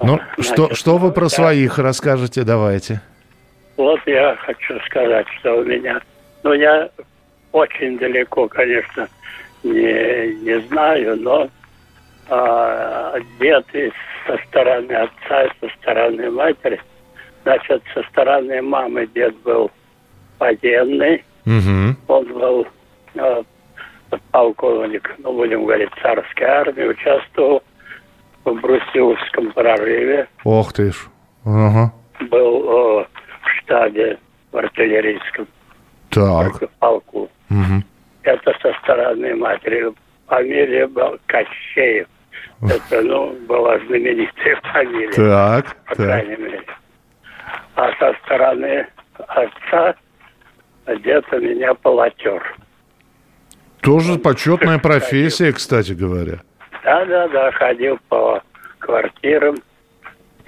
Ну, 0.00 0.20
Значит, 0.36 0.52
что, 0.52 0.74
что 0.74 0.98
вы 0.98 1.12
про 1.12 1.28
своих 1.28 1.78
расскажете, 1.78 2.44
давайте. 2.44 3.00
Вот 3.76 4.00
я 4.06 4.36
хочу 4.36 4.78
сказать, 4.86 5.26
что 5.38 5.56
у 5.56 5.64
меня... 5.64 6.00
Ну, 6.42 6.52
я 6.52 6.88
очень 7.52 7.98
далеко, 7.98 8.48
конечно, 8.48 9.08
не, 9.62 10.34
не 10.42 10.60
знаю, 10.68 11.16
но 11.20 11.48
а, 12.28 13.14
дед 13.40 13.66
со 14.26 14.38
стороны 14.48 14.92
отца 14.92 15.44
и 15.44 15.50
со 15.60 15.68
стороны 15.76 16.30
матери, 16.30 16.80
значит, 17.42 17.82
со 17.94 18.02
стороны 18.04 18.62
мамы 18.62 19.06
дед 19.14 19.34
был 19.38 19.70
военный, 20.38 21.24
угу. 21.46 21.96
он 22.08 22.24
был 22.26 22.66
а, 23.16 23.42
полковник, 24.30 25.14
ну, 25.18 25.32
будем 25.32 25.64
говорить, 25.64 25.90
царской 26.02 26.46
армии, 26.46 26.84
участвовал 26.84 27.62
в 28.44 28.52
Брусиловском 28.52 29.52
прорыве. 29.52 30.28
Ох 30.44 30.72
ты 30.72 30.92
ж. 30.92 31.08
Ага. 31.44 31.92
Был 32.30 32.68
о, 32.68 33.04
в 33.04 33.48
штабе 33.58 34.18
в 34.52 34.56
артиллерийском. 34.56 35.46
Так. 36.10 36.70
Полку. 36.78 37.28
Угу 37.50 37.82
это 38.28 38.54
со 38.60 38.72
стороны 38.82 39.34
матери. 39.34 39.92
Фамилия 40.26 40.86
была 40.86 41.16
Кощеев. 41.26 42.06
Это, 42.62 43.02
ну, 43.02 43.32
была 43.46 43.78
знаменитая 43.86 44.60
фамилия. 44.72 45.12
Так, 45.12 45.76
по 45.86 45.94
так. 45.94 46.06
крайней 46.06 46.36
мере. 46.36 46.62
А 47.76 47.90
со 47.98 48.14
стороны 48.24 48.86
отца 49.28 49.94
где-то 50.86 51.38
меня 51.38 51.74
полотер. 51.74 52.56
Тоже 53.80 54.18
почетная 54.18 54.78
профессия, 54.78 55.52
кстати 55.52 55.92
говоря. 55.92 56.40
Да, 56.84 57.04
да, 57.04 57.28
да, 57.28 57.52
ходил 57.52 57.98
по 58.08 58.42
квартирам, 58.78 59.56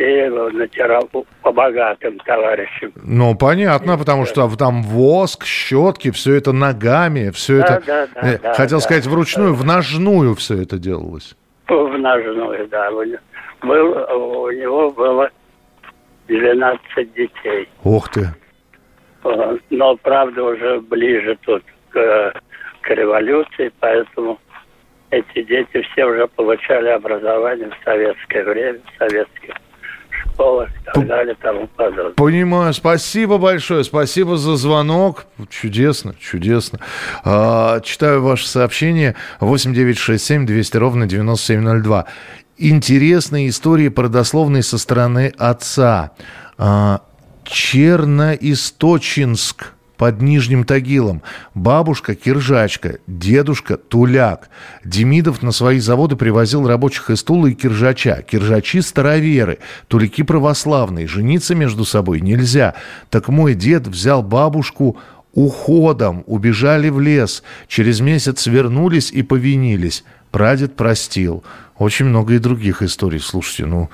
и 0.00 0.28
натирал 0.28 1.08
по 1.42 1.52
богатым 1.52 2.18
товарищам. 2.20 2.92
Ну, 3.04 3.34
понятно, 3.34 3.98
потому 3.98 4.24
что 4.24 4.48
там 4.56 4.82
воск, 4.82 5.44
щетки, 5.44 6.10
все 6.10 6.34
это 6.34 6.52
ногами, 6.52 7.30
все 7.30 7.58
да, 7.58 7.64
это... 7.76 7.86
Да, 7.86 8.06
да, 8.14 8.38
да, 8.42 8.54
Хотел 8.54 8.78
да, 8.78 8.84
сказать, 8.84 9.06
вручную, 9.06 9.52
да. 9.52 9.58
в 9.58 9.64
ножную 9.64 10.34
все 10.36 10.62
это 10.62 10.78
делалось. 10.78 11.36
В 11.68 11.98
ножную, 11.98 12.66
да. 12.68 12.90
Был, 13.62 13.90
у 14.46 14.50
него 14.50 14.90
было 14.90 15.30
12 16.28 17.14
детей. 17.14 17.68
Ух 17.84 18.08
ты. 18.08 18.28
Но, 19.68 19.96
правда, 19.96 20.42
уже 20.42 20.80
ближе 20.80 21.36
тут 21.42 21.62
к, 21.90 22.32
к 22.80 22.88
революции, 22.88 23.70
поэтому 23.80 24.38
эти 25.10 25.42
дети 25.42 25.82
все 25.92 26.06
уже 26.06 26.26
получали 26.28 26.88
образование 26.88 27.68
в 27.68 27.84
советское 27.84 28.44
время, 28.44 28.80
в 28.94 28.98
советских 28.98 29.54
школах 30.40 30.70
и 30.70 30.84
так 30.84 31.06
далее, 31.06 31.36
тому 31.40 31.68
подобное. 31.68 32.12
Понимаю. 32.14 32.72
Спасибо 32.72 33.38
большое. 33.38 33.84
Спасибо 33.84 34.36
за 34.36 34.56
звонок. 34.56 35.26
Чудесно, 35.48 36.14
чудесно. 36.18 36.80
А, 37.24 37.78
читаю 37.80 38.22
ваше 38.22 38.48
сообщение. 38.48 39.14
8967 39.40 40.46
200 40.46 40.76
ровно 40.76 41.06
9702. 41.06 42.06
Интересные 42.56 43.48
истории 43.48 43.88
продословные 43.88 44.62
со 44.62 44.78
стороны 44.78 45.32
отца. 45.38 46.12
А, 46.58 47.00
Черноисточинск 47.44 49.72
под 50.00 50.22
Нижним 50.22 50.64
Тагилом. 50.64 51.20
Бабушка– 51.54 52.14
киржачка, 52.16 53.00
дедушка– 53.06 53.76
туляк. 53.88 54.48
Демидов 54.82 55.42
на 55.42 55.52
свои 55.52 55.78
заводы 55.78 56.16
привозил 56.16 56.66
рабочих 56.66 57.10
из 57.10 57.22
Тула 57.22 57.48
и 57.48 57.54
киржача. 57.54 58.22
Киржачи– 58.22 58.80
староверы, 58.80 59.58
туляки– 59.88 60.22
православные. 60.24 61.06
Жениться 61.06 61.54
между 61.54 61.84
собой 61.84 62.22
нельзя. 62.22 62.76
Так 63.10 63.28
мой 63.28 63.52
дед 63.52 63.88
взял 63.88 64.22
бабушку 64.22 64.96
уходом 65.34 66.24
убежали 66.26 66.88
в 66.88 66.98
лес, 66.98 67.42
через 67.68 68.00
месяц 68.00 68.46
вернулись 68.46 69.10
и 69.12 69.22
повинились. 69.22 70.02
Прадед 70.30 70.76
простил. 70.76 71.44
Очень 71.76 72.06
много 72.06 72.32
и 72.32 72.38
других 72.38 72.80
историй. 72.80 73.20
Слушайте, 73.20 73.66
ну, 73.66 73.90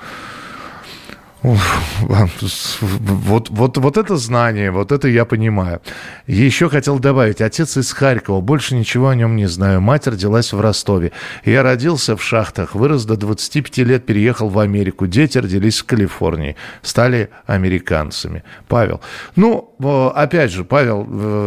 вот, 2.01 3.49
вот, 3.49 3.77
вот 3.77 3.97
это 3.97 4.17
знание, 4.17 4.71
вот 4.71 4.91
это 4.91 5.07
я 5.07 5.25
понимаю. 5.25 5.81
Еще 6.25 6.69
хотел 6.69 6.99
добавить, 6.99 7.41
отец 7.41 7.77
из 7.77 7.91
Харькова, 7.93 8.41
больше 8.41 8.75
ничего 8.75 9.09
о 9.09 9.15
нем 9.15 9.35
не 9.35 9.47
знаю. 9.47 9.81
Мать 9.81 10.07
родилась 10.07 10.53
в 10.53 10.59
Ростове. 10.59 11.11
Я 11.45 11.63
родился 11.63 12.17
в 12.17 12.23
шахтах, 12.23 12.75
вырос 12.75 13.05
до 13.05 13.15
25 13.15 13.77
лет, 13.79 14.05
переехал 14.05 14.49
в 14.49 14.59
Америку. 14.59 15.07
Дети 15.07 15.37
родились 15.37 15.79
в 15.79 15.85
Калифорнии, 15.85 16.55
стали 16.81 17.29
американцами. 17.45 18.43
Павел. 18.67 19.01
Ну, 19.35 19.73
опять 20.15 20.51
же, 20.51 20.63
Павел, 20.63 21.05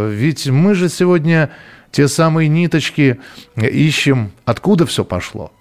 ведь 0.09 0.47
мы 0.47 0.75
же 0.75 0.89
сегодня 0.89 1.51
те 1.91 2.09
самые 2.09 2.49
ниточки 2.49 3.21
ищем, 3.57 4.33
откуда 4.45 4.87
все 4.87 5.05
пошло. 5.05 5.53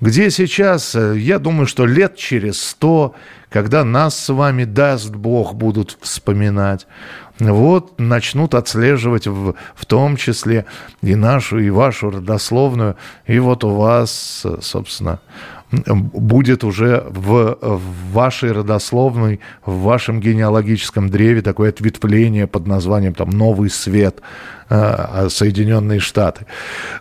Где 0.00 0.30
сейчас, 0.30 0.94
я 0.94 1.38
думаю, 1.38 1.66
что 1.66 1.86
лет 1.86 2.16
через 2.16 2.62
сто 2.62 3.14
когда 3.50 3.84
нас 3.84 4.18
с 4.18 4.28
вами, 4.28 4.64
даст 4.64 5.10
Бог, 5.10 5.54
будут 5.54 5.96
вспоминать, 6.00 6.86
вот 7.38 7.98
начнут 7.98 8.54
отслеживать 8.54 9.26
в, 9.26 9.54
в 9.74 9.86
том 9.86 10.16
числе 10.16 10.66
и 11.02 11.14
нашу, 11.14 11.58
и 11.58 11.70
вашу 11.70 12.10
родословную, 12.10 12.96
и 13.26 13.38
вот 13.38 13.64
у 13.64 13.70
вас, 13.70 14.44
собственно, 14.60 15.20
будет 15.70 16.64
уже 16.64 17.04
в, 17.10 17.58
в 17.60 18.12
вашей 18.12 18.52
родословной, 18.52 19.40
в 19.64 19.82
вашем 19.82 20.20
генеалогическом 20.20 21.10
древе 21.10 21.42
такое 21.42 21.70
ответвление 21.70 22.46
под 22.46 22.66
названием 22.66 23.14
там 23.14 23.30
«Новый 23.30 23.68
свет», 23.68 24.20
э, 24.70 25.28
Соединенные 25.28 26.00
Штаты. 26.00 26.46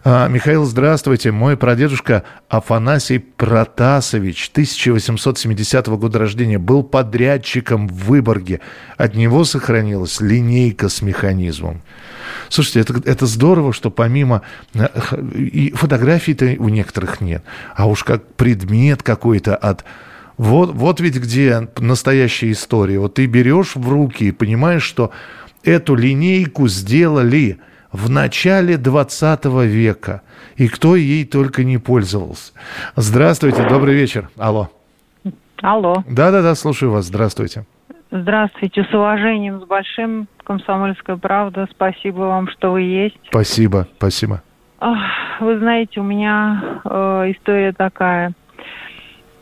А, 0.03 0.27
Михаил, 0.27 0.65
здравствуйте. 0.65 1.31
Мой 1.31 1.55
прадедушка 1.55 2.23
Афанасий 2.49 3.19
Протасович, 3.19 4.49
1870 4.51 5.87
года 5.87 6.19
рождения, 6.19 6.59
был 6.59 6.83
подрядчиком 6.83 7.87
в 7.87 8.07
Выборге. 8.07 8.59
От 8.97 9.15
него 9.15 9.45
сохранилась 9.45 10.19
линейка 10.19 10.89
с 10.89 11.01
механизмом. 11.01 11.81
Слушайте, 12.49 12.79
это, 12.81 13.09
это 13.09 13.25
здорово, 13.25 13.73
что 13.73 13.89
помимо... 13.89 14.41
Э, 14.73 14.87
и 15.35 15.71
фотографий-то 15.71 16.55
у 16.59 16.69
некоторых 16.69 17.21
нет. 17.21 17.43
А 17.75 17.87
уж 17.87 18.03
как 18.03 18.25
предмет 18.35 19.03
какой-то 19.03 19.55
от... 19.55 19.85
Вот, 20.37 20.71
вот 20.73 20.99
ведь 20.99 21.17
где 21.17 21.67
настоящая 21.77 22.51
история. 22.51 22.99
Вот 22.99 23.15
ты 23.15 23.25
берешь 23.25 23.75
в 23.75 23.89
руки 23.89 24.25
и 24.25 24.31
понимаешь, 24.31 24.83
что 24.83 25.11
эту 25.63 25.95
линейку 25.95 26.67
сделали 26.67 27.59
в 27.91 28.09
начале 28.09 28.77
20 28.77 29.45
века. 29.45 30.21
И 30.55 30.67
кто 30.67 30.95
ей 30.95 31.25
только 31.25 31.63
не 31.63 31.77
пользовался. 31.77 32.53
Здравствуйте, 32.95 33.67
добрый 33.67 33.95
вечер. 33.95 34.29
Алло. 34.37 34.69
Алло. 35.61 36.03
Да-да-да, 36.07 36.55
слушаю 36.55 36.91
вас. 36.91 37.05
Здравствуйте. 37.05 37.65
Здравствуйте, 38.11 38.83
с 38.89 38.93
уважением, 38.93 39.61
с 39.61 39.65
большим 39.65 40.27
«Комсомольская 40.47 41.17
правда». 41.17 41.67
Спасибо 41.71 42.21
вам, 42.21 42.47
что 42.47 42.71
вы 42.71 42.81
есть. 42.83 43.19
Спасибо, 43.27 43.85
спасибо. 43.97 44.41
Вы 45.41 45.59
знаете, 45.59 45.99
у 45.99 46.03
меня 46.03 46.79
э, 46.85 47.33
история 47.35 47.73
такая. 47.73 48.31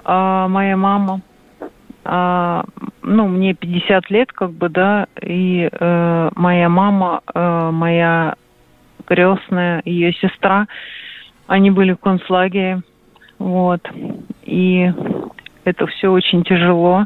Э, 0.04 0.48
моя 0.50 0.76
мама, 0.76 1.22
э, 2.06 2.64
ну, 3.04 3.28
мне 3.28 3.54
50 3.54 4.10
лет, 4.10 4.32
как 4.32 4.52
бы, 4.52 4.70
да, 4.70 5.06
и 5.22 5.70
э, 5.72 6.30
моя 6.36 6.70
мама, 6.70 7.22
э, 7.36 7.70
моя 7.72 8.34
крестная, 9.06 9.84
ее 9.86 10.12
сестра, 10.14 10.66
они 11.46 11.70
были 11.70 11.94
в 11.94 12.00
концлагере, 12.00 12.82
вот, 13.38 13.88
и 14.42 14.92
это 15.66 15.86
все 15.86 16.10
очень 16.10 16.44
тяжело 16.44 17.06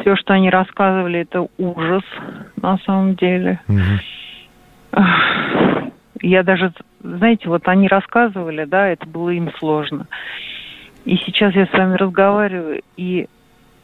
все, 0.00 0.16
что 0.16 0.34
они 0.34 0.50
рассказывали, 0.50 1.20
это 1.20 1.48
ужас 1.58 2.02
на 2.56 2.78
самом 2.78 3.14
деле. 3.14 3.60
Угу. 3.68 5.02
Я 6.20 6.42
даже, 6.42 6.72
знаете, 7.02 7.48
вот 7.48 7.68
они 7.68 7.88
рассказывали, 7.88 8.64
да, 8.64 8.88
это 8.88 9.06
было 9.06 9.30
им 9.30 9.52
сложно. 9.58 10.06
И 11.04 11.16
сейчас 11.16 11.54
я 11.54 11.66
с 11.66 11.72
вами 11.72 11.94
разговариваю, 11.94 12.82
и 12.96 13.28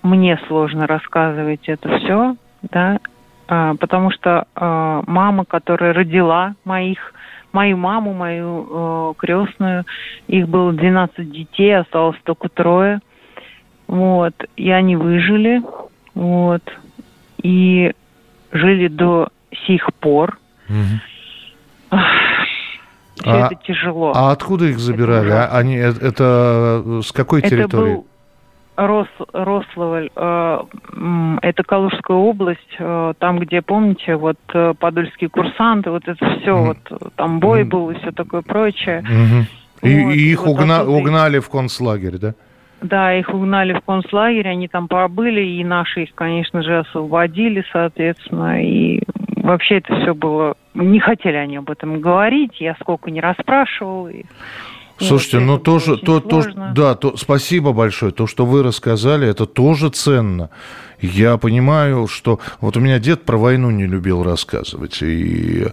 мне 0.03 0.39
сложно 0.47 0.87
рассказывать 0.87 1.69
это 1.69 1.99
все, 1.99 2.37
да, 2.63 2.99
а, 3.47 3.75
потому 3.77 4.11
что 4.11 4.47
а, 4.55 5.03
мама, 5.07 5.45
которая 5.45 5.93
родила 5.93 6.55
моих, 6.65 7.15
мою 7.53 7.77
маму, 7.77 8.13
мою 8.13 8.67
а, 8.71 9.15
крестную, 9.17 9.85
их 10.27 10.49
было 10.49 10.73
12 10.73 11.31
детей, 11.31 11.77
осталось 11.77 12.19
только 12.25 12.49
трое, 12.49 13.01
вот, 13.87 14.35
и 14.57 14.71
они 14.71 14.97
выжили, 14.97 15.63
вот. 16.15 16.63
И 17.43 17.93
жили 18.53 18.89
до 18.89 19.29
сих 19.67 19.93
пор. 19.95 20.39
Угу. 20.69 22.01
Все 23.21 23.31
а, 23.31 23.47
это 23.47 23.55
тяжело. 23.65 24.13
А 24.15 24.33
откуда 24.33 24.67
их 24.67 24.79
забирали? 24.79 25.29
Это, 25.29 25.47
а, 25.47 25.59
они, 25.59 25.77
это, 25.77 26.05
это 26.05 27.01
с 27.03 27.13
какой 27.13 27.43
территории? 27.43 27.93
Это 27.93 28.01
был 28.01 28.07
Рос, 28.77 29.07
Рославль, 29.33 30.11
э, 30.17 30.59
это 31.43 31.63
Калужская 31.63 32.17
область, 32.17 32.77
э, 32.79 33.15
там, 33.21 33.39
где, 33.39 33.63
помните, 33.63 34.17
вот 34.17 34.39
э, 34.53 34.75
подольские 34.77 35.31
курсанты, 35.31 35.91
вот 35.91 36.03
это 36.09 36.41
все, 36.41 36.51
mm. 36.51 36.67
вот 36.67 37.13
там 37.15 37.39
бой 37.39 37.63
mm. 37.63 37.65
был 37.67 37.91
и 37.91 37.95
все 38.01 38.11
такое 38.11 38.43
прочее. 38.43 39.05
Mm-hmm. 39.09 39.45
Вот, 39.83 39.89
и, 39.89 40.17
и 40.17 40.33
их 40.33 40.45
вот 40.45 40.61
угна, 40.61 40.85
угнали 40.85 41.39
в 41.39 41.49
концлагерь, 41.51 42.19
да? 42.19 42.35
Да, 42.81 43.15
их 43.15 43.33
угнали 43.33 43.73
в 43.73 43.81
концлагерь, 43.81 44.49
они 44.49 44.69
там 44.69 44.89
побыли, 44.89 45.41
и 45.41 45.65
наши 45.65 46.03
их, 46.03 46.15
конечно 46.15 46.63
же, 46.63 46.81
освободили, 46.81 47.65
соответственно, 47.73 48.63
и 48.63 49.01
вообще 49.37 49.77
это 49.77 49.95
все 50.01 50.15
было... 50.15 50.55
Не 50.75 51.01
хотели 51.01 51.37
они 51.37 51.57
об 51.57 51.71
этом 51.71 52.01
говорить, 52.01 52.61
я 52.61 52.77
сколько 52.81 53.11
не 53.11 53.21
расспрашивала. 53.21 54.09
И... 54.09 54.25
Слушайте, 54.99 55.41
ну 55.41 55.59
тоже, 55.59 55.97
то, 55.97 56.21
то, 56.21 56.43
да, 56.75 56.95
то, 56.95 57.17
спасибо 57.17 57.73
большое. 57.73 58.13
То, 58.13 58.27
что 58.27 58.47
вы 58.47 58.63
рассказали, 58.63 59.29
это 59.29 59.47
тоже 59.47 59.91
ценно. 59.91 60.51
Я 61.05 61.37
понимаю, 61.37 62.07
что 62.07 62.41
вот 62.61 62.77
у 62.77 62.81
меня 62.81 62.99
дед 62.99 63.25
про 63.25 63.37
войну 63.37 63.71
не 63.71 63.87
любил 63.87 64.23
рассказывать. 64.23 65.03
И, 65.03 65.67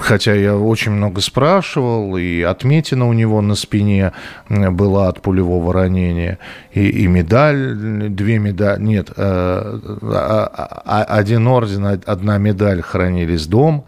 хотя 0.00 0.34
я 0.34 0.56
очень 0.56 0.92
много 0.92 1.20
спрашивал, 1.20 2.16
и 2.16 2.42
отметина 2.42 3.08
у 3.08 3.12
него 3.12 3.40
на 3.40 3.56
спине 3.56 4.12
была 4.48 5.08
от 5.08 5.22
пулевого 5.22 5.72
ранения, 5.72 6.38
и, 6.72 6.88
и 6.88 7.06
медаль, 7.08 8.08
две 8.10 8.38
медали, 8.38 8.80
нет, 8.80 9.10
э, 9.16 9.22
а, 9.22 10.82
а, 10.84 11.02
один 11.04 11.46
орден, 11.48 11.84
одна 11.84 12.38
медаль 12.38 12.82
хранились 12.82 13.46
дома. 13.46 13.84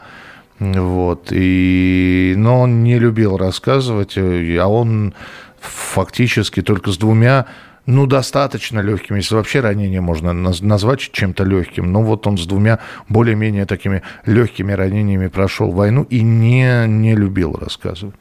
Вот. 0.59 1.29
И... 1.31 2.35
Но 2.37 2.61
он 2.61 2.83
не 2.83 2.99
любил 2.99 3.37
рассказывать, 3.37 4.17
э, 4.17 4.59
а 4.59 4.67
он 4.67 5.15
фактически 5.61 6.63
только 6.63 6.91
с 6.91 6.99
двумя 6.99 7.47
ну, 7.87 8.07
достаточно 8.07 8.81
легкими, 8.81 9.19
если 9.19 9.35
вообще 9.35 9.61
ранение 9.61 10.01
можно 10.01 10.33
назвать 10.33 11.01
чем-то 11.01 11.45
легким. 11.45 11.93
Но 11.93 12.03
вот 12.03 12.27
он 12.27 12.39
с 12.39 12.47
двумя 12.47 12.79
более-менее 13.09 13.67
такими 13.67 14.03
легкими 14.25 14.73
ранениями 14.73 15.29
прошел 15.29 15.73
войну 15.73 16.05
и 16.05 16.23
не, 16.23 16.87
не 16.87 17.15
любил 17.15 17.55
рассказывать. 17.55 18.15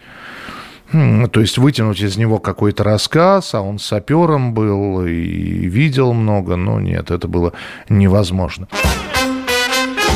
Хм, 0.92 1.30
то 1.30 1.40
есть 1.40 1.58
вытянуть 1.58 2.02
из 2.02 2.18
него 2.18 2.40
какой-то 2.40 2.84
рассказ, 2.84 3.54
а 3.54 3.62
он 3.62 3.80
сапером 3.80 4.54
был 4.54 5.06
и 5.06 5.14
видел 5.14 6.14
много, 6.14 6.58
но 6.58 6.82
нет, 6.82 7.12
это 7.12 7.28
было 7.28 7.54
невозможно. 7.88 8.68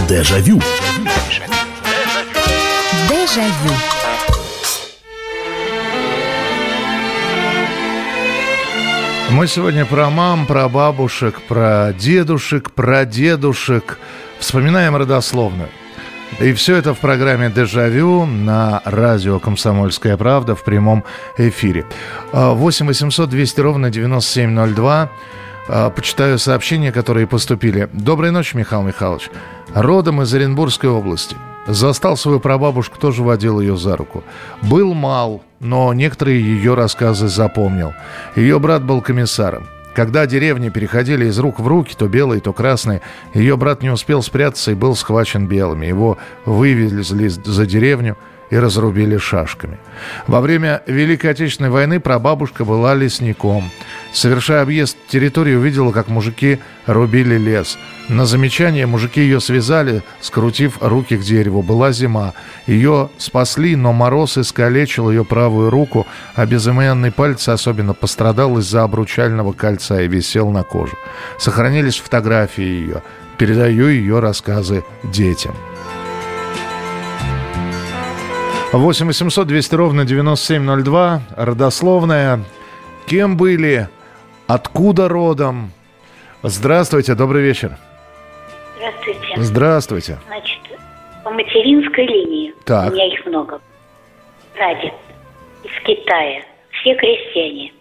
Дежавю. 0.10 0.60
Дежавю. 3.10 3.95
Мы 9.32 9.48
сегодня 9.48 9.86
про 9.86 10.10
мам, 10.10 10.46
про 10.46 10.70
бабушек, 10.70 11.42
про 11.42 11.94
дедушек, 11.98 12.72
про 12.72 13.06
дедушек. 13.06 13.98
Вспоминаем 14.40 14.96
родословную. 14.96 15.70
И 16.40 16.54
все 16.54 16.76
это 16.76 16.94
в 16.94 17.00
программе 17.00 17.50
«Дежавю» 17.50 18.26
на 18.26 18.82
радио 18.86 19.40
«Комсомольская 19.40 20.16
правда» 20.16 20.56
в 20.56 20.64
прямом 20.64 21.04
эфире. 21.38 21.86
8 22.34 22.88
800 22.88 23.30
200 23.30 23.62
ровно 23.62 23.90
9702. 23.90 25.10
А, 25.68 25.90
почитаю 25.90 26.38
сообщения, 26.38 26.92
которые 26.92 27.26
поступили. 27.26 27.90
Доброй 27.94 28.32
ночи, 28.32 28.56
Михаил 28.56 28.84
Михайлович. 28.84 29.30
Родом 29.74 30.22
из 30.22 30.34
Оренбургской 30.34 30.90
области. 30.90 31.36
Застал 31.68 32.16
свою 32.16 32.40
прабабушку, 32.40 33.00
тоже 33.00 33.24
водил 33.24 33.60
ее 33.60 33.76
за 33.76 33.98
руку. 33.98 34.24
Был 34.62 34.94
мал, 34.94 35.42
но 35.66 35.94
некоторые 35.94 36.42
ее 36.42 36.76
рассказы 36.76 37.28
запомнил. 37.28 37.94
Ее 38.36 38.60
брат 38.60 38.84
был 38.84 39.02
комиссаром. 39.02 39.68
Когда 39.94 40.26
деревни 40.28 40.70
переходили 40.70 41.26
из 41.26 41.40
рук 41.40 41.60
в 41.60 41.68
руки, 41.68 41.96
то 41.98 42.08
белые, 42.08 42.42
то 42.42 42.54
красные, 42.54 43.02
ее 43.34 43.56
брат 43.58 43.82
не 43.82 43.90
успел 43.90 44.22
спрятаться 44.22 44.72
и 44.72 44.76
был 44.76 44.96
схвачен 44.96 45.48
белыми. 45.48 45.86
Его 45.86 46.18
вывезли 46.46 47.28
за 47.28 47.66
деревню– 47.66 48.18
и 48.50 48.58
разрубили 48.58 49.18
шашками. 49.18 49.80
Во 50.28 50.42
время 50.42 50.82
Великой 50.88 51.32
Отечественной 51.32 51.70
войны 51.70 52.00
прабабушка 52.00 52.66
была 52.66 52.94
лесником. 52.94 53.70
Совершая 54.14 54.62
объезд 54.62 54.98
территории, 55.10 55.56
увидела, 55.56 55.92
как 55.92 56.08
мужики 56.08 56.60
рубили 56.86 57.38
лес. 57.38 57.78
На 58.08 58.26
замечание 58.26 58.86
мужики 58.86 59.22
ее 59.22 59.40
связали, 59.40 60.04
скрутив 60.22 60.78
руки 60.82 61.18
к 61.18 61.22
дереву. 61.22 61.64
Была 61.64 61.92
зима. 61.92 62.34
Ее 62.68 63.10
спасли, 63.18 63.76
но 63.76 63.94
мороз 63.94 64.38
искалечил 64.38 65.10
ее 65.10 65.26
правую 65.26 65.70
руку, 65.70 66.06
а 66.36 66.46
безымянный 66.46 67.12
палец 67.12 67.48
особенно 67.50 67.94
пострадал 67.94 68.58
из-за 68.60 68.84
обручального 68.84 69.54
кольца 69.54 70.02
и 70.02 70.08
висел 70.08 70.50
на 70.52 70.64
коже. 70.64 70.94
Сохранились 71.40 71.98
фотографии 71.98 72.64
ее. 72.64 73.02
Передаю 73.38 73.88
ее 73.88 74.20
рассказы 74.20 74.84
детям. 75.04 75.56
8 78.78 79.08
800 79.08 79.48
200 79.48 79.76
ровно 79.76 80.06
9702. 80.06 81.22
Родословная. 81.38 82.42
Кем 83.08 83.38
были? 83.38 83.88
Откуда 84.48 85.08
родом? 85.08 85.72
Здравствуйте, 86.44 87.16
добрый 87.16 87.42
вечер. 87.42 87.78
Здравствуйте. 88.78 89.36
Здравствуйте. 89.38 90.18
Значит, 90.28 90.60
по 91.24 91.32
материнской 91.32 92.06
линии. 92.06 92.54
Так. 92.66 92.92
У 92.92 92.94
меня 92.96 93.14
их 93.14 93.26
много. 93.26 93.60
Прадед 94.54 94.94
из 95.64 95.84
Китая. 95.84 96.44
Все 96.72 96.96
крестьяне. 96.96 97.72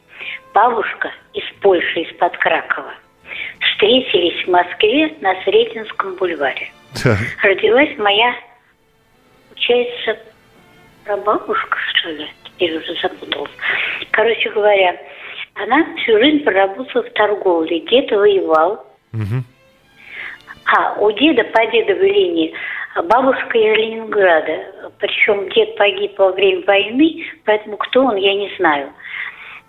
Бабушка 0.54 1.10
из 1.32 1.42
Польши, 1.60 2.00
из-под 2.02 2.36
Кракова. 2.38 2.94
Встретились 3.60 4.46
в 4.46 4.50
Москве 4.50 5.14
на 5.20 5.34
Сретенском 5.42 6.14
бульваре. 6.14 6.70
Так. 7.02 7.18
Родилась 7.42 7.98
моя, 7.98 8.34
получается, 9.48 10.18
прабабушка, 11.04 11.78
что 11.94 12.10
ли, 12.10 12.26
теперь 12.44 12.76
уже 12.76 12.94
запуталась. 13.00 13.50
Короче 14.10 14.50
говоря, 14.50 14.96
она 15.54 15.84
всю 15.96 16.18
жизнь 16.18 16.44
проработала 16.44 17.02
в 17.02 17.10
торговле. 17.12 17.80
Дед 17.80 18.10
воевал. 18.10 18.86
Мгм. 19.12 19.44
А, 20.66 20.94
у 20.98 21.10
деда 21.12 21.44
по 21.44 21.66
дедовой 21.66 22.10
линии 22.10 22.54
бабушка 23.04 23.58
из 23.58 23.76
Ленинграда. 23.76 24.90
Причем 24.98 25.48
дед 25.50 25.76
погиб 25.76 26.18
во 26.18 26.32
время 26.32 26.64
войны, 26.66 27.24
поэтому 27.44 27.76
кто 27.76 28.04
он, 28.04 28.16
я 28.16 28.34
не 28.34 28.50
знаю. 28.56 28.92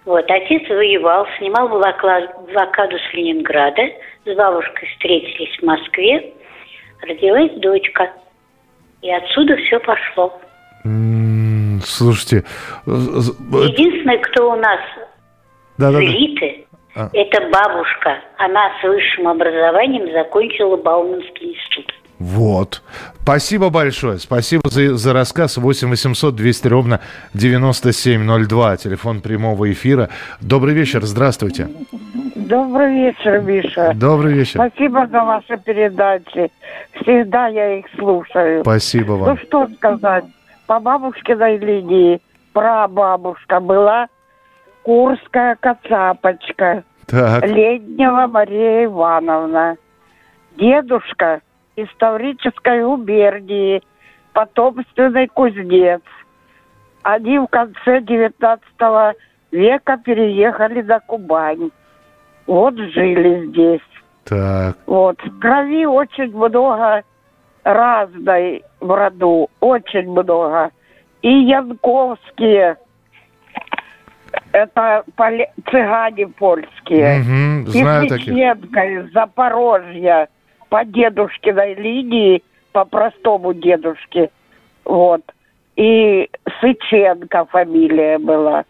Вот, 0.06 0.30
отец 0.30 0.70
воевал, 0.70 1.28
снимал 1.38 1.68
блокаду 1.68 2.98
с 2.98 3.14
Ленинграда. 3.14 3.82
С 4.26 4.36
бабушкой 4.36 4.88
встретились 4.90 5.58
в 5.60 5.64
Москве. 5.64 6.34
Родилась 7.02 7.52
дочка. 7.60 8.12
И 9.02 9.12
отсюда 9.12 9.58
все 9.58 9.80
пошло. 9.80 10.40
Слушайте, 11.86 12.44
э, 12.86 12.90
э, 12.90 12.92
Единственное, 12.92 14.18
кто 14.20 14.52
у 14.52 14.56
нас 14.56 14.80
да-да-да. 15.78 16.04
элиты, 16.04 16.66
А. 16.96 17.10
это 17.14 17.42
бабушка. 17.50 18.20
Она 18.38 18.70
с 18.82 18.84
высшим 18.88 19.28
образованием 19.28 20.12
закончила 20.14 20.78
Бауманский 20.78 21.54
институт. 21.54 21.92
Вот. 22.18 22.82
Спасибо 23.24 23.70
большое. 23.70 24.20
Спасибо 24.20 24.62
за, 24.70 24.96
за 24.96 25.12
рассказ. 25.14 25.58
8 25.58 25.90
800 25.90 26.34
200 26.34 26.68
ровно 26.70 27.02
9702. 27.34 28.78
Телефон 28.78 29.20
прямого 29.22 29.70
эфира. 29.72 30.10
Добрый 30.40 30.74
вечер. 30.74 31.04
Здравствуйте. 31.04 31.68
Добрый 32.36 32.94
вечер, 32.94 33.42
Миша. 33.42 33.92
Добрый 33.96 34.34
вечер. 34.34 34.62
Спасибо 34.66 35.08
за 35.08 35.24
ваши 35.26 35.58
передачи. 35.58 36.52
Всегда 37.02 37.48
я 37.48 37.80
их 37.80 37.86
слушаю. 37.98 38.62
Спасибо 38.62 39.14
Ну 39.16 39.18
вам. 39.26 39.38
что 39.40 39.68
сказать, 39.76 40.26
по 40.68 40.80
бабушкиной 40.80 41.58
линии 41.58 42.22
прабабушка 42.54 43.60
была 43.60 44.08
Курская 44.84 45.58
кацапочка, 45.60 46.84
Так. 47.08 47.46
Леднева 47.46 48.28
Мария 48.28 48.86
Ивановна. 48.86 49.78
Дедушка 50.58 51.42
из 51.76 51.88
Таврической 51.98 52.84
губернии, 52.84 53.82
потомственный 54.34 55.28
кузнец. 55.28 56.02
Они 57.02 57.40
в 57.40 57.48
конце 57.48 58.02
19 58.02 59.16
века 59.52 59.98
переехали 59.98 60.82
на 60.82 61.00
Кубань. 61.00 61.72
Вот 62.46 62.76
жили 62.78 63.48
здесь. 63.48 63.82
Так. 64.24 64.78
Вот. 64.86 65.20
В 65.24 65.40
крови 65.40 65.86
очень 65.86 66.36
много 66.36 67.04
разной 67.66 68.64
в 68.80 68.96
роду. 68.96 69.50
Очень 69.60 70.10
много. 70.10 70.72
И 71.22 71.30
янковские. 71.30 72.78
Это 74.52 75.04
поле- 75.18 75.52
цыгане 75.70 76.28
польские. 76.28 77.22
И 77.68 77.82
знаю 77.82 78.08
таких. 78.08 78.34
Священко 78.34 78.86
из 78.86 79.12
Запорожья 79.12 80.30
по 80.70 80.86
дедушкиной 80.86 81.74
линии, 81.74 82.44
по 82.72 82.86
простому 82.86 83.54
дедушке. 83.54 84.30
Вот. 84.86 85.22
И 85.76 86.30
Сыченко 86.62 87.46
фамилия 87.46 88.20
была. 88.20 88.64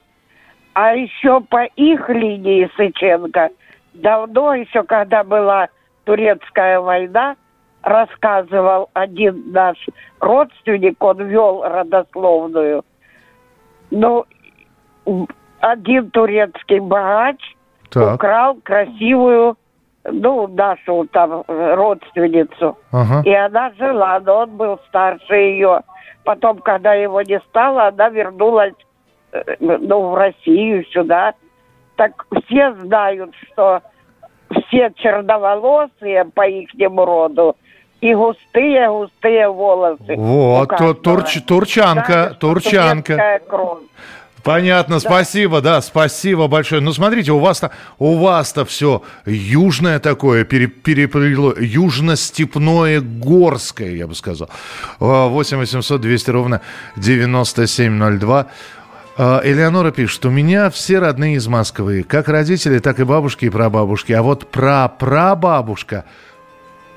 А 0.73 0.93
еще 0.93 1.41
по 1.41 1.65
их 1.65 2.09
линии 2.09 2.69
Сыченко, 2.77 3.49
давно 3.93 4.55
еще, 4.55 4.83
когда 4.83 5.23
была 5.23 5.67
турецкая 6.05 6.79
война, 6.79 7.35
рассказывал 7.85 8.89
один 8.93 9.51
наш 9.51 9.77
родственник, 10.19 11.01
он 11.01 11.23
вел 11.27 11.63
родословную. 11.63 12.83
Ну, 13.91 14.25
один 15.59 16.09
турецкий 16.09 16.79
богач 16.79 17.37
Так. 17.91 18.15
украл 18.15 18.55
красивую, 18.55 19.55
ну, 20.03 20.47
нашу 20.47 21.07
там 21.11 21.43
родственницу. 21.47 22.77
Ага. 22.91 23.21
И 23.23 23.31
она 23.31 23.71
жила, 23.77 24.19
но 24.19 24.39
он 24.39 24.57
был 24.57 24.79
старше 24.87 25.35
ее. 25.35 25.81
Потом, 26.23 26.57
когда 26.57 26.95
его 26.95 27.21
не 27.21 27.39
стало, 27.41 27.87
она 27.87 28.09
вернулась 28.09 28.73
э, 29.31 29.43
ну, 29.59 30.09
в 30.09 30.15
Россию 30.15 30.83
сюда. 30.85 31.35
Так 31.97 32.25
все 32.45 32.73
знают, 32.83 33.35
что 33.43 33.81
все 34.49 34.91
черноволосые 34.95 36.25
по 36.25 36.47
ихнему 36.47 37.05
роду 37.05 37.55
и 38.01 38.13
густые-густые 38.13 39.49
волосы. 39.49 40.13
у 40.15 40.21
Вот, 40.21 40.69
то- 40.69 40.75
каждого. 40.93 40.93
турч- 41.21 41.41
турчанка, 41.41 42.29
что 42.31 42.39
турчанка. 42.39 43.39
кровь. 43.49 43.79
Понятно, 44.43 44.99
спасибо, 44.99 45.59
да, 45.59 45.81
спасибо 45.81 46.47
большое. 46.47 46.79
Ну, 46.79 46.93
смотрите, 46.93 47.31
у 47.31 47.39
вас-то, 47.39 47.71
у 47.97 48.17
вас-то 48.17 48.63
все 48.63 49.01
южное 49.25 49.97
такое, 49.97 50.43
пере- 50.45 50.67
переплело, 50.67 51.55
южно-степное, 51.57 53.01
горское, 53.01 53.89
я 53.95 54.05
бы 54.05 54.13
сказал. 54.13 54.49
А, 54.99 55.29
8 55.29 55.57
800 55.57 55.99
200 55.99 56.29
ровно 56.29 56.61
9702. 56.95 58.45
А, 59.17 59.41
Элеонора 59.43 59.89
пишет, 59.89 60.23
у 60.27 60.29
меня 60.29 60.69
все 60.69 60.99
родные 60.99 61.37
из 61.37 61.47
Москвы, 61.47 62.03
как 62.03 62.27
родители, 62.27 62.77
так 62.77 62.99
и 62.99 63.03
бабушки 63.03 63.45
и 63.45 63.49
прабабушки. 63.49 64.11
А 64.13 64.21
вот 64.21 64.51
прапрабабушка 64.51 66.05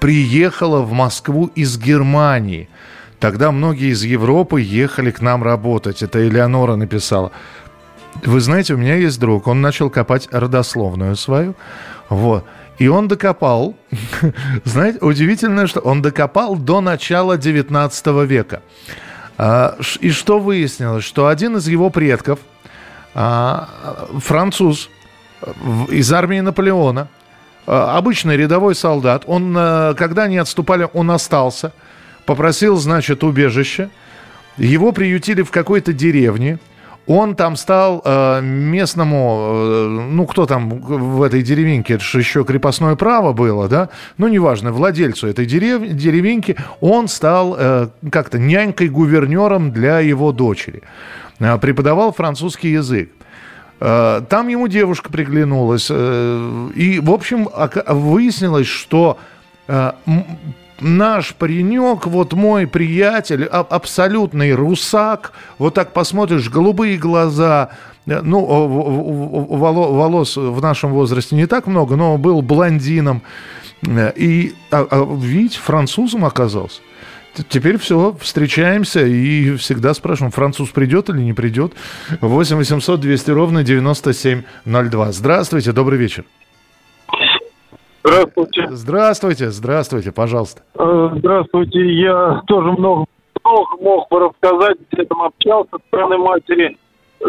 приехала 0.00 0.82
в 0.82 0.92
Москву 0.92 1.50
из 1.54 1.78
Германии. 1.78 2.68
Тогда 3.20 3.50
многие 3.50 3.90
из 3.92 4.04
Европы 4.04 4.60
ехали 4.60 5.10
к 5.10 5.20
нам 5.20 5.42
работать. 5.42 6.02
Это 6.02 6.26
Элеонора 6.26 6.76
написала. 6.76 7.32
Вы 8.24 8.40
знаете, 8.40 8.74
у 8.74 8.76
меня 8.76 8.96
есть 8.96 9.18
друг, 9.20 9.46
он 9.46 9.60
начал 9.60 9.90
копать 9.90 10.28
родословную 10.30 11.16
свою. 11.16 11.54
Вот. 12.08 12.44
И 12.78 12.86
он 12.86 13.08
докопал, 13.08 13.74
знаете, 14.64 14.98
удивительно, 15.00 15.66
что 15.66 15.80
он 15.80 16.00
докопал 16.00 16.56
до 16.56 16.80
начала 16.80 17.36
19 17.36 18.06
века. 18.24 18.62
А, 19.36 19.76
И 20.00 20.10
что 20.10 20.38
выяснилось? 20.38 21.04
Что 21.04 21.26
один 21.26 21.56
из 21.56 21.66
его 21.68 21.90
предков, 21.90 22.38
а, 23.14 23.68
француз 24.20 24.90
из 25.88 26.12
армии 26.12 26.40
Наполеона, 26.40 27.08
обычный 27.68 28.36
рядовой 28.36 28.74
солдат, 28.74 29.24
он, 29.26 29.54
а, 29.56 29.94
когда 29.94 30.24
они 30.24 30.38
отступали, 30.38 30.88
он 30.92 31.10
остался, 31.10 31.72
попросил, 32.26 32.76
значит, 32.76 33.24
убежище, 33.24 33.90
его 34.56 34.92
приютили 34.92 35.42
в 35.42 35.50
какой-то 35.50 35.92
деревне, 35.92 36.58
он 37.06 37.36
там 37.36 37.56
стал 37.56 38.02
э, 38.04 38.40
местному, 38.42 39.38
э, 39.50 39.88
ну 40.10 40.26
кто 40.26 40.44
там 40.44 40.68
в 40.68 41.22
этой 41.22 41.42
деревеньке, 41.42 41.94
это 41.94 42.04
же 42.04 42.18
еще 42.18 42.44
крепостное 42.44 42.96
право 42.96 43.32
было, 43.32 43.66
да, 43.66 43.88
ну 44.18 44.28
неважно, 44.28 44.72
владельцу 44.72 45.26
этой 45.26 45.46
дерев- 45.46 45.88
деревеньки, 45.88 46.56
он 46.82 47.08
стал 47.08 47.56
э, 47.58 47.88
как-то 48.12 48.38
нянькой-гувернером 48.38 49.72
для 49.72 50.00
его 50.00 50.32
дочери, 50.32 50.82
Э, 51.40 51.58
преподавал 51.58 52.12
французский 52.12 52.70
язык. 52.70 53.10
Э, 53.80 54.22
там 54.28 54.48
ему 54.48 54.68
девушка 54.68 55.10
приглянулась. 55.10 55.88
Э, 55.90 56.70
и, 56.74 57.00
в 57.00 57.10
общем, 57.10 57.48
выяснилось, 57.86 58.66
что 58.66 59.18
э, 59.66 59.92
наш 60.80 61.34
паренек, 61.34 62.06
вот 62.06 62.32
мой 62.32 62.66
приятель, 62.66 63.44
абсолютный 63.44 64.52
русак, 64.52 65.32
вот 65.58 65.74
так 65.74 65.92
посмотришь, 65.92 66.50
голубые 66.50 66.98
глаза, 66.98 67.70
ну, 68.06 68.44
волос 68.46 70.36
в 70.36 70.62
нашем 70.62 70.92
возрасте 70.92 71.36
не 71.36 71.46
так 71.46 71.66
много, 71.66 71.94
но 71.96 72.16
был 72.16 72.40
блондином. 72.40 73.22
И, 73.86 74.54
а, 74.72 74.86
а, 74.90 75.16
видите, 75.20 75.60
французом 75.60 76.24
оказался. 76.24 76.80
Теперь 77.48 77.78
все, 77.78 78.14
встречаемся 78.20 79.04
и 79.06 79.56
всегда 79.56 79.94
спрашиваем, 79.94 80.32
француз 80.32 80.70
придет 80.70 81.08
или 81.08 81.18
не 81.18 81.32
придет. 81.32 81.72
8 82.20 82.56
800 82.56 83.00
200 83.00 83.30
ровно 83.30 83.62
9702. 83.62 85.12
Здравствуйте, 85.12 85.72
добрый 85.72 85.98
вечер. 85.98 86.24
Здравствуйте. 88.02 88.66
Здравствуйте, 88.70 89.50
здравствуйте, 89.50 90.12
пожалуйста. 90.12 90.62
Э, 90.74 91.10
здравствуйте, 91.16 91.80
я 92.00 92.40
тоже 92.46 92.72
много, 92.72 93.04
много 93.44 93.82
мог 93.82 94.08
бы 94.08 94.20
рассказать, 94.20 94.78
с 94.90 94.98
этим 94.98 95.22
общался, 95.22 95.76
с 95.76 95.86
стороны 95.88 96.16
матери, 96.16 96.76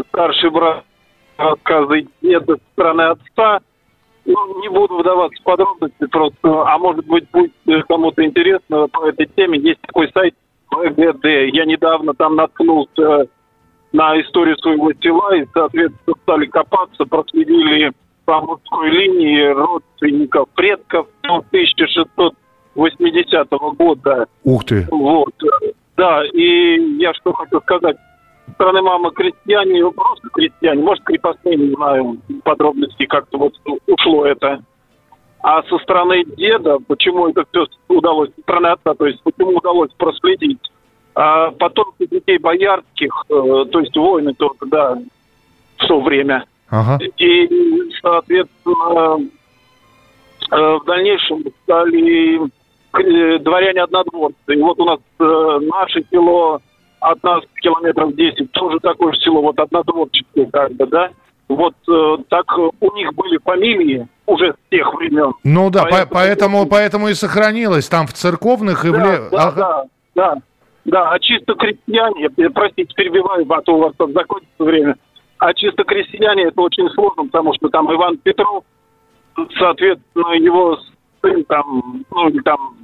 старший 0.09 0.49
брат 0.51 0.83
рассказывает, 1.37 2.07
нет, 2.21 2.43
со 2.45 2.57
стороны 2.73 3.01
отца 3.01 3.59
ну, 4.29 4.61
не 4.61 4.69
буду 4.69 4.99
вдаваться 4.99 5.41
в 5.41 5.43
подробности 5.43 6.05
просто, 6.05 6.37
а 6.43 6.77
может 6.77 7.05
быть 7.07 7.27
будет 7.31 7.51
кому-то 7.87 8.23
интересно 8.23 8.87
по 8.87 9.07
этой 9.07 9.25
теме. 9.35 9.57
Есть 9.59 9.81
такой 9.81 10.09
сайт 10.13 10.35
ВГД. 10.69 11.25
Я 11.51 11.65
недавно 11.65 12.13
там 12.13 12.35
наткнулся 12.35 13.27
на 13.91 14.21
историю 14.21 14.55
своего 14.59 14.93
села 15.01 15.35
и, 15.35 15.47
соответственно, 15.51 16.15
стали 16.21 16.45
копаться, 16.45 17.05
проследили 17.05 17.91
по 18.25 18.39
мужской 18.41 18.91
линии 18.91 19.47
родственников, 19.47 20.47
предков 20.53 21.07
1680 21.23 23.49
года. 23.75 24.27
Ух 24.43 24.63
ты! 24.65 24.87
Вот. 24.91 25.33
Да, 25.97 26.23
и 26.33 26.79
я 26.99 27.15
что 27.15 27.33
хочу 27.33 27.59
сказать 27.61 27.97
стороны 28.53 28.81
мамы 28.81 29.11
крестьяне, 29.11 29.89
просто 29.91 30.29
крестьяне, 30.33 30.83
может, 30.83 31.03
крепостные, 31.03 31.55
не 31.57 31.73
знаю, 31.73 32.17
подробностей 32.43 33.07
как-то 33.07 33.37
вот 33.37 33.53
ушло 33.87 34.25
это. 34.25 34.61
А 35.41 35.63
со 35.63 35.77
стороны 35.79 36.23
деда, 36.37 36.77
почему 36.87 37.29
это 37.29 37.45
все 37.49 37.65
удалось, 37.87 38.29
со 38.35 38.41
стороны 38.41 38.67
отца, 38.67 38.93
то 38.93 39.05
есть 39.05 39.21
почему 39.23 39.57
удалось 39.57 39.91
проследить, 39.97 40.59
а 41.15 41.51
потом 41.51 41.93
детей 41.99 42.37
боярских, 42.37 43.25
э, 43.29 43.65
то 43.71 43.79
есть 43.79 43.95
воины 43.95 44.33
только, 44.33 44.65
да, 44.65 44.97
в 45.77 45.87
то 45.87 46.01
время. 46.01 46.45
Ага. 46.69 46.99
И, 47.17 47.49
соответственно, 48.01 49.27
э, 50.51 50.55
в 50.55 50.83
дальнейшем 50.85 51.43
стали 51.63 52.41
э, 52.41 53.39
дворяне 53.39 53.83
однодворцы. 53.83 54.35
И 54.53 54.61
вот 54.61 54.79
у 54.79 54.85
нас 54.85 54.99
наше 55.19 56.03
село 56.11 56.61
от 56.99 57.23
нас 57.23 57.43
километров 57.61 58.15
10, 58.15 58.51
тоже 58.51 58.79
такое 58.79 59.13
же 59.13 59.19
село, 59.19 59.41
вот 59.41 59.59
однодворческое 59.59 60.45
как 60.47 60.71
бы, 60.73 60.85
да. 60.87 61.09
Вот 61.47 61.73
э, 61.89 62.17
так 62.29 62.45
у 62.57 62.95
них 62.95 63.13
были 63.15 63.39
фамилии 63.43 64.07
уже 64.27 64.53
с 64.53 64.69
тех 64.69 64.93
времен. 64.93 65.33
Ну 65.43 65.71
да, 65.71 65.83
поэтому, 65.89 66.11
поэтому, 66.11 66.65
поэтому 66.67 67.07
и 67.07 67.13
сохранилось 67.15 67.89
там 67.89 68.05
в 68.05 68.13
церковных 68.13 68.85
и 68.85 68.91
да, 68.91 68.97
в... 68.97 69.01
Да, 69.01 69.47
ага. 69.47 69.55
да, 69.55 69.85
да, 70.15 70.35
да, 70.85 71.11
а 71.11 71.19
чисто 71.19 71.55
крестьяне, 71.55 72.29
простите, 72.51 72.93
перебиваю, 72.95 73.45
а 73.49 73.61
то 73.61 73.75
у 73.75 73.79
вас 73.79 73.93
там 73.97 74.13
закончится 74.13 74.63
время, 74.63 74.95
а 75.39 75.53
чисто 75.53 75.83
крестьяне 75.83 76.43
это 76.43 76.61
очень 76.61 76.87
сложно, 76.91 77.25
потому 77.25 77.53
что 77.55 77.69
там 77.69 77.91
Иван 77.91 78.17
Петров, 78.17 78.63
соответственно, 79.57 80.33
его 80.33 80.77
сын 81.21 81.43
там, 81.45 82.05
ну 82.11 82.29
или 82.29 82.41
там 82.41 82.77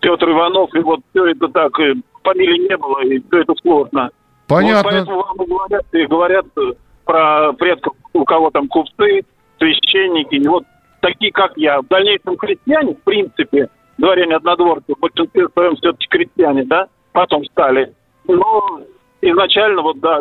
Петр 0.00 0.30
Иванов, 0.30 0.74
и 0.74 0.80
вот 0.80 1.00
все 1.10 1.26
это 1.26 1.48
так 1.48 1.78
фамилии 2.26 2.68
не 2.68 2.76
было, 2.76 3.00
и 3.02 3.20
все 3.28 3.40
это 3.40 3.54
сложно. 3.62 4.10
Понятно. 4.48 4.82
Вот 4.82 4.92
поэтому 4.92 5.22
вам 5.22 5.36
говорят, 5.36 5.86
и 5.92 6.06
говорят 6.06 6.46
э, 6.56 6.72
про 7.04 7.52
предков, 7.54 7.94
у 8.12 8.24
кого 8.24 8.50
там 8.50 8.68
купцы, 8.68 9.22
священники, 9.58 10.34
и 10.34 10.48
вот 10.48 10.64
такие, 11.00 11.32
как 11.32 11.52
я. 11.56 11.80
В 11.80 11.86
дальнейшем 11.88 12.36
крестьяне, 12.36 12.94
в 12.94 13.02
принципе, 13.02 13.68
дворяне 13.98 14.36
однодворцы, 14.36 14.94
в 14.94 15.00
большинстве 15.00 15.48
своем 15.48 15.76
все-таки 15.76 16.06
крестьяне, 16.08 16.64
да, 16.64 16.88
потом 17.12 17.44
стали. 17.46 17.92
Но 18.28 18.80
изначально, 19.22 19.82
вот, 19.82 20.00
да, 20.00 20.20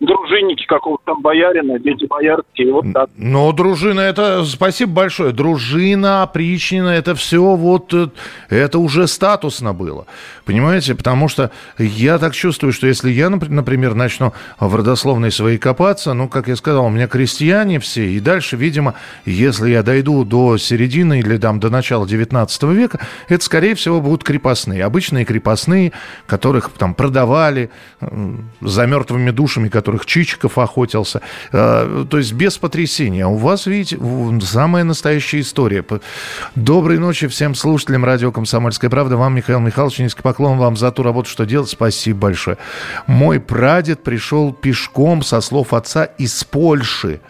дружинники 0.00 0.64
какого-то 0.66 1.02
там 1.06 1.22
боярина, 1.22 1.78
дети 1.78 2.06
боярские, 2.06 2.72
вот 2.72 2.86
так. 2.92 3.10
Но 3.16 3.52
дружина, 3.52 4.00
это, 4.00 4.44
спасибо 4.44 4.92
большое, 4.92 5.32
дружина, 5.32 6.22
опричнина, 6.22 6.88
это 6.88 7.14
все 7.14 7.42
вот, 7.56 7.92
э, 7.92 8.08
это 8.48 8.78
уже 8.78 9.08
статусно 9.08 9.74
было, 9.74 10.06
понимаете, 10.44 10.94
потому 10.94 11.28
что 11.28 11.50
я 11.78 12.18
так 12.18 12.34
чувствую, 12.34 12.72
что 12.72 12.86
если 12.86 13.10
я, 13.10 13.28
например, 13.28 13.94
начну 13.94 14.32
в 14.60 14.74
родословной 14.74 15.32
своей 15.32 15.58
копаться, 15.58 16.12
ну, 16.14 16.28
как 16.28 16.46
я 16.46 16.54
сказал, 16.54 16.86
у 16.86 16.90
меня 16.90 17.08
крестьяне 17.08 17.80
все, 17.80 18.08
и 18.08 18.20
дальше, 18.20 18.56
видимо, 18.56 18.94
если 19.24 19.70
я 19.70 19.82
дойду 19.82 20.24
до 20.24 20.58
середины 20.58 21.18
или 21.18 21.38
там 21.38 21.58
до 21.58 21.70
начала 21.70 22.06
19 22.06 22.62
века, 22.64 23.00
это, 23.28 23.44
скорее 23.44 23.74
всего, 23.74 24.00
будут 24.00 24.22
крепостные, 24.22 24.84
обычные 24.84 25.24
крепостные, 25.24 25.92
которых 26.26 26.70
там 26.70 26.94
продавали 26.94 27.70
за 28.60 28.86
мертвыми 28.86 29.30
душами, 29.30 29.68
которые 29.68 29.87
которых 29.88 30.04
Чичиков 30.04 30.58
охотился. 30.58 31.22
Э, 31.50 32.04
то 32.08 32.18
есть 32.18 32.34
без 32.34 32.58
потрясения. 32.58 33.26
У 33.26 33.36
вас, 33.36 33.64
видите, 33.66 33.98
самая 34.42 34.84
настоящая 34.84 35.40
история. 35.40 35.82
Доброй 36.54 36.98
ночи 36.98 37.26
всем 37.26 37.54
слушателям 37.54 38.04
радио 38.04 38.30
«Комсомольская 38.30 38.90
правда». 38.90 39.16
Вам, 39.16 39.34
Михаил 39.34 39.60
Михайлович, 39.60 39.98
низкий 40.00 40.20
поклон 40.20 40.58
вам 40.58 40.76
за 40.76 40.90
ту 40.90 41.02
работу, 41.02 41.30
что 41.30 41.46
делать. 41.46 41.70
Спасибо 41.70 42.18
большое. 42.18 42.58
Мой 43.06 43.40
прадед 43.40 44.02
пришел 44.02 44.52
пешком, 44.52 45.22
со 45.22 45.40
слов 45.40 45.72
отца, 45.72 46.04
из 46.04 46.44
Польши 46.44 47.20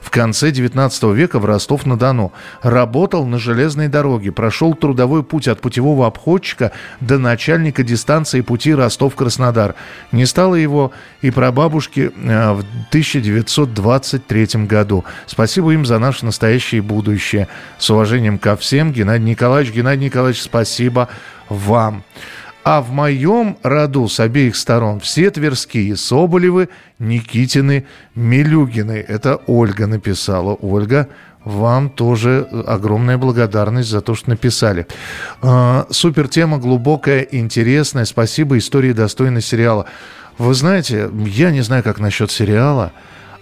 в 0.00 0.10
конце 0.10 0.50
19 0.50 1.02
века 1.14 1.38
в 1.38 1.44
Ростов-на-Дону. 1.44 2.32
Работал 2.62 3.26
на 3.26 3.38
железной 3.38 3.88
дороге, 3.88 4.32
прошел 4.32 4.74
трудовой 4.74 5.22
путь 5.22 5.48
от 5.48 5.60
путевого 5.60 6.06
обходчика 6.06 6.72
до 7.00 7.18
начальника 7.18 7.82
дистанции 7.82 8.40
пути 8.40 8.74
Ростов-Краснодар. 8.74 9.74
Не 10.12 10.26
стало 10.26 10.54
его 10.54 10.92
и 11.20 11.30
прабабушки 11.30 12.10
э, 12.14 12.52
в 12.52 12.64
1923 12.88 14.66
году. 14.66 15.04
Спасибо 15.26 15.72
им 15.72 15.84
за 15.84 15.98
наше 15.98 16.24
настоящее 16.24 16.82
будущее. 16.82 17.48
С 17.78 17.90
уважением 17.90 18.38
ко 18.38 18.56
всем, 18.56 18.92
Геннадий 18.92 19.24
Николаевич. 19.24 19.74
Геннадий 19.74 20.06
Николаевич, 20.06 20.42
спасибо 20.42 21.08
вам. 21.48 22.04
А 22.70 22.82
в 22.82 22.90
моем 22.90 23.56
роду 23.62 24.08
с 24.08 24.20
обеих 24.20 24.54
сторон 24.54 25.00
все 25.00 25.30
Тверские, 25.30 25.96
Соболевы, 25.96 26.68
Никитины, 26.98 27.86
Милюгины. 28.14 29.02
Это 29.08 29.36
Ольга 29.46 29.86
написала. 29.86 30.52
Ольга, 30.60 31.08
вам 31.44 31.88
тоже 31.88 32.46
огромная 32.66 33.16
благодарность 33.16 33.88
за 33.88 34.02
то, 34.02 34.14
что 34.14 34.28
написали. 34.28 34.86
А, 35.40 35.86
супер 35.88 36.28
тема, 36.28 36.58
глубокая, 36.58 37.22
интересная. 37.22 38.04
Спасибо, 38.04 38.58
истории 38.58 38.92
достойны 38.92 39.40
сериала. 39.40 39.86
Вы 40.36 40.52
знаете, 40.52 41.08
я 41.24 41.50
не 41.50 41.62
знаю, 41.62 41.82
как 41.82 41.98
насчет 42.00 42.30
сериала, 42.30 42.92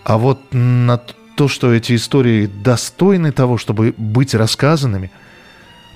а 0.05 0.19
вот 0.19 0.39
на 0.53 1.01
то, 1.37 1.49
что 1.49 1.75
эти 1.75 1.97
истории 1.97 2.47
достойны 2.47 3.33
того, 3.33 3.59
чтобы 3.59 3.93
быть 3.99 4.37
рассказанными– 4.37 5.11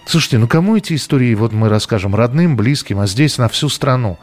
Слушайте, 0.06 0.38
ну 0.38 0.48
кому 0.48 0.76
эти 0.76 0.94
истории, 0.94 1.34
вот 1.34 1.52
мы 1.52 1.68
расскажем, 1.68 2.14
родным, 2.14 2.56
близким, 2.56 3.00
а 3.00 3.06
здесь 3.06 3.38
на 3.38 3.48
всю 3.48 3.68
страну? 3.68 4.18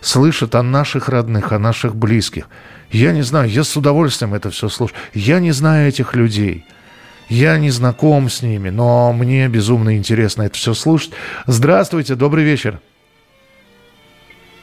Слышат 0.00 0.54
о 0.54 0.62
наших 0.62 1.08
родных, 1.08 1.52
о 1.52 1.58
наших 1.58 1.94
близких. 1.94 2.48
Я 2.90 3.12
не 3.12 3.22
знаю, 3.22 3.48
я 3.50 3.64
с 3.64 3.76
удовольствием 3.76 4.34
это 4.34 4.50
все 4.50 4.68
слушаю. 4.68 4.98
Я 5.14 5.40
не 5.40 5.52
знаю 5.52 5.88
этих 5.88 6.14
людей. 6.14 6.64
Я 7.28 7.58
не 7.58 7.70
знаком 7.70 8.28
с 8.28 8.42
ними, 8.42 8.70
но 8.70 9.12
мне 9.12 9.46
безумно 9.48 9.96
интересно 9.96 10.42
это 10.42 10.56
все 10.56 10.74
слушать. 10.74 11.12
Здравствуйте, 11.46 12.16
добрый 12.16 12.44
вечер. 12.44 12.80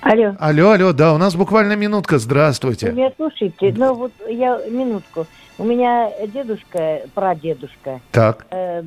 Алло. 0.01 0.35
Алло, 0.39 0.71
алло, 0.71 0.93
да, 0.93 1.13
у 1.13 1.17
нас 1.17 1.35
буквально 1.35 1.73
минутка. 1.73 2.17
Здравствуйте. 2.17 2.91
Меня 2.91 3.11
слушайте, 3.15 3.73
ну 3.75 3.93
вот 3.93 4.11
я 4.27 4.59
минутку. 4.69 5.27
У 5.57 5.63
меня 5.63 6.11
дедушка, 6.27 7.01
прадедушка. 7.13 7.99
Так. 8.11 8.45
Э, 8.51 8.81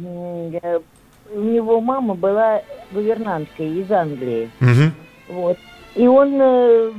у 1.32 1.40
него 1.40 1.80
мама 1.80 2.14
была 2.14 2.62
гувернанткой 2.92 3.80
из 3.80 3.90
Англии. 3.90 4.50
Угу. 4.60 5.36
Вот. 5.36 5.58
И 5.94 6.06
он 6.06 6.40
э, 6.40 6.90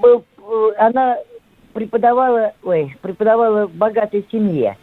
был, 0.00 0.24
э, 0.38 0.70
она 0.78 1.18
преподавала, 1.72 2.52
ой, 2.62 2.96
преподавала 3.00 3.66
в 3.66 3.74
богатой 3.74 4.26
семье. 4.30 4.76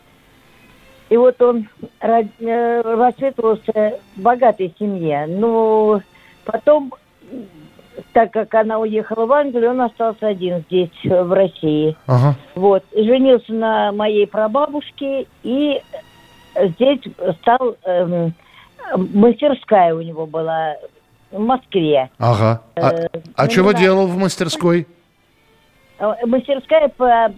И 1.10 1.18
вот 1.18 1.42
он 1.42 1.68
э, 2.02 2.82
воспитывался 2.84 4.00
в 4.16 4.22
богатой 4.22 4.74
семье. 4.78 5.26
Но 5.28 6.02
потом 6.46 6.94
так 8.14 8.32
как 8.32 8.54
она 8.56 8.80
уехала 8.80 9.26
в 9.26 9.34
Англию, 9.34 9.72
он 9.72 9.82
остался 9.82 10.28
один 10.28 10.64
здесь, 10.68 10.90
э, 11.04 11.24
в 11.24 11.34
России. 11.34 11.96
Ага. 12.08 12.36
Вот. 12.56 12.84
Женился 12.94 13.54
на 13.54 13.92
моей 13.92 14.28
прабабушке 14.28 15.28
и 15.44 15.82
здесь 16.56 17.02
стал... 17.42 17.76
Эм, 17.84 18.34
мастерская 18.96 19.94
у 19.94 20.02
него 20.02 20.26
была 20.26 20.76
в 21.32 21.40
Москве. 21.40 22.10
Ага. 22.18 22.62
А, 22.76 22.92
э, 22.92 23.08
а 23.36 23.48
чего 23.48 23.72
делал 23.72 24.08
в 24.08 24.18
мастерской? 24.18 24.88
Э, 26.00 26.26
мастерская 26.26 26.88
по 26.88 27.32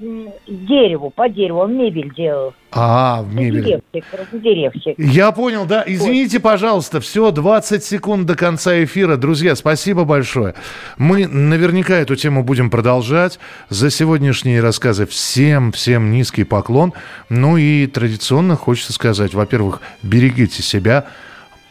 дереву, 0.48 1.10
по 1.10 1.28
дереву, 1.28 1.62
он 1.62 1.76
мебель 1.76 2.14
делал. 2.14 2.54
А, 2.72 3.24
мебель. 3.24 3.64
Деревщик, 3.64 4.06
деревщик. 4.34 4.96
Я 5.00 5.32
понял, 5.32 5.66
да. 5.66 5.84
Извините, 5.86 6.40
пожалуйста, 6.40 7.02
все, 7.02 7.32
20 7.32 7.84
секунд 7.84 8.28
до 8.28 8.36
конца 8.36 8.84
эфира. 8.84 9.18
Друзья, 9.18 9.56
спасибо 9.56 10.06
большое. 10.06 10.54
Мы 10.98 11.26
наверняка 11.26 11.96
эту 11.96 12.16
тему 12.16 12.44
будем 12.44 12.70
продолжать. 12.70 13.40
За 13.70 13.90
сегодняшние 13.90 14.62
рассказы 14.62 15.08
всем, 15.08 15.72
всем 15.72 16.12
низкий 16.12 16.44
поклон. 16.44 16.94
Ну 17.30 17.58
и 17.58 17.88
традиционно 17.88 18.56
хочется 18.56 18.94
сказать, 18.94 19.34
во-первых, 19.34 19.82
берегите 20.04 20.62
себя, 20.62 21.08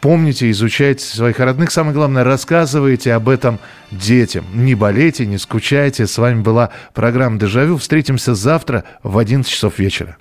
Помните, 0.01 0.49
изучайте 0.49 1.05
своих 1.05 1.39
родных. 1.39 1.71
Самое 1.71 1.93
главное, 1.93 2.23
рассказывайте 2.23 3.13
об 3.13 3.29
этом 3.29 3.59
детям. 3.91 4.45
Не 4.51 4.73
болейте, 4.73 5.27
не 5.27 5.37
скучайте. 5.37 6.07
С 6.07 6.17
вами 6.17 6.41
была 6.41 6.71
программа 6.95 7.37
«Дежавю». 7.37 7.77
Встретимся 7.77 8.33
завтра 8.33 8.83
в 9.03 9.19
11 9.19 9.49
часов 9.49 9.77
вечера. 9.77 10.17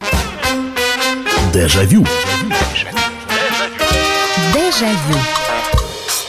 Дежавю. 1.54 2.06
Дежавю. 4.54 5.39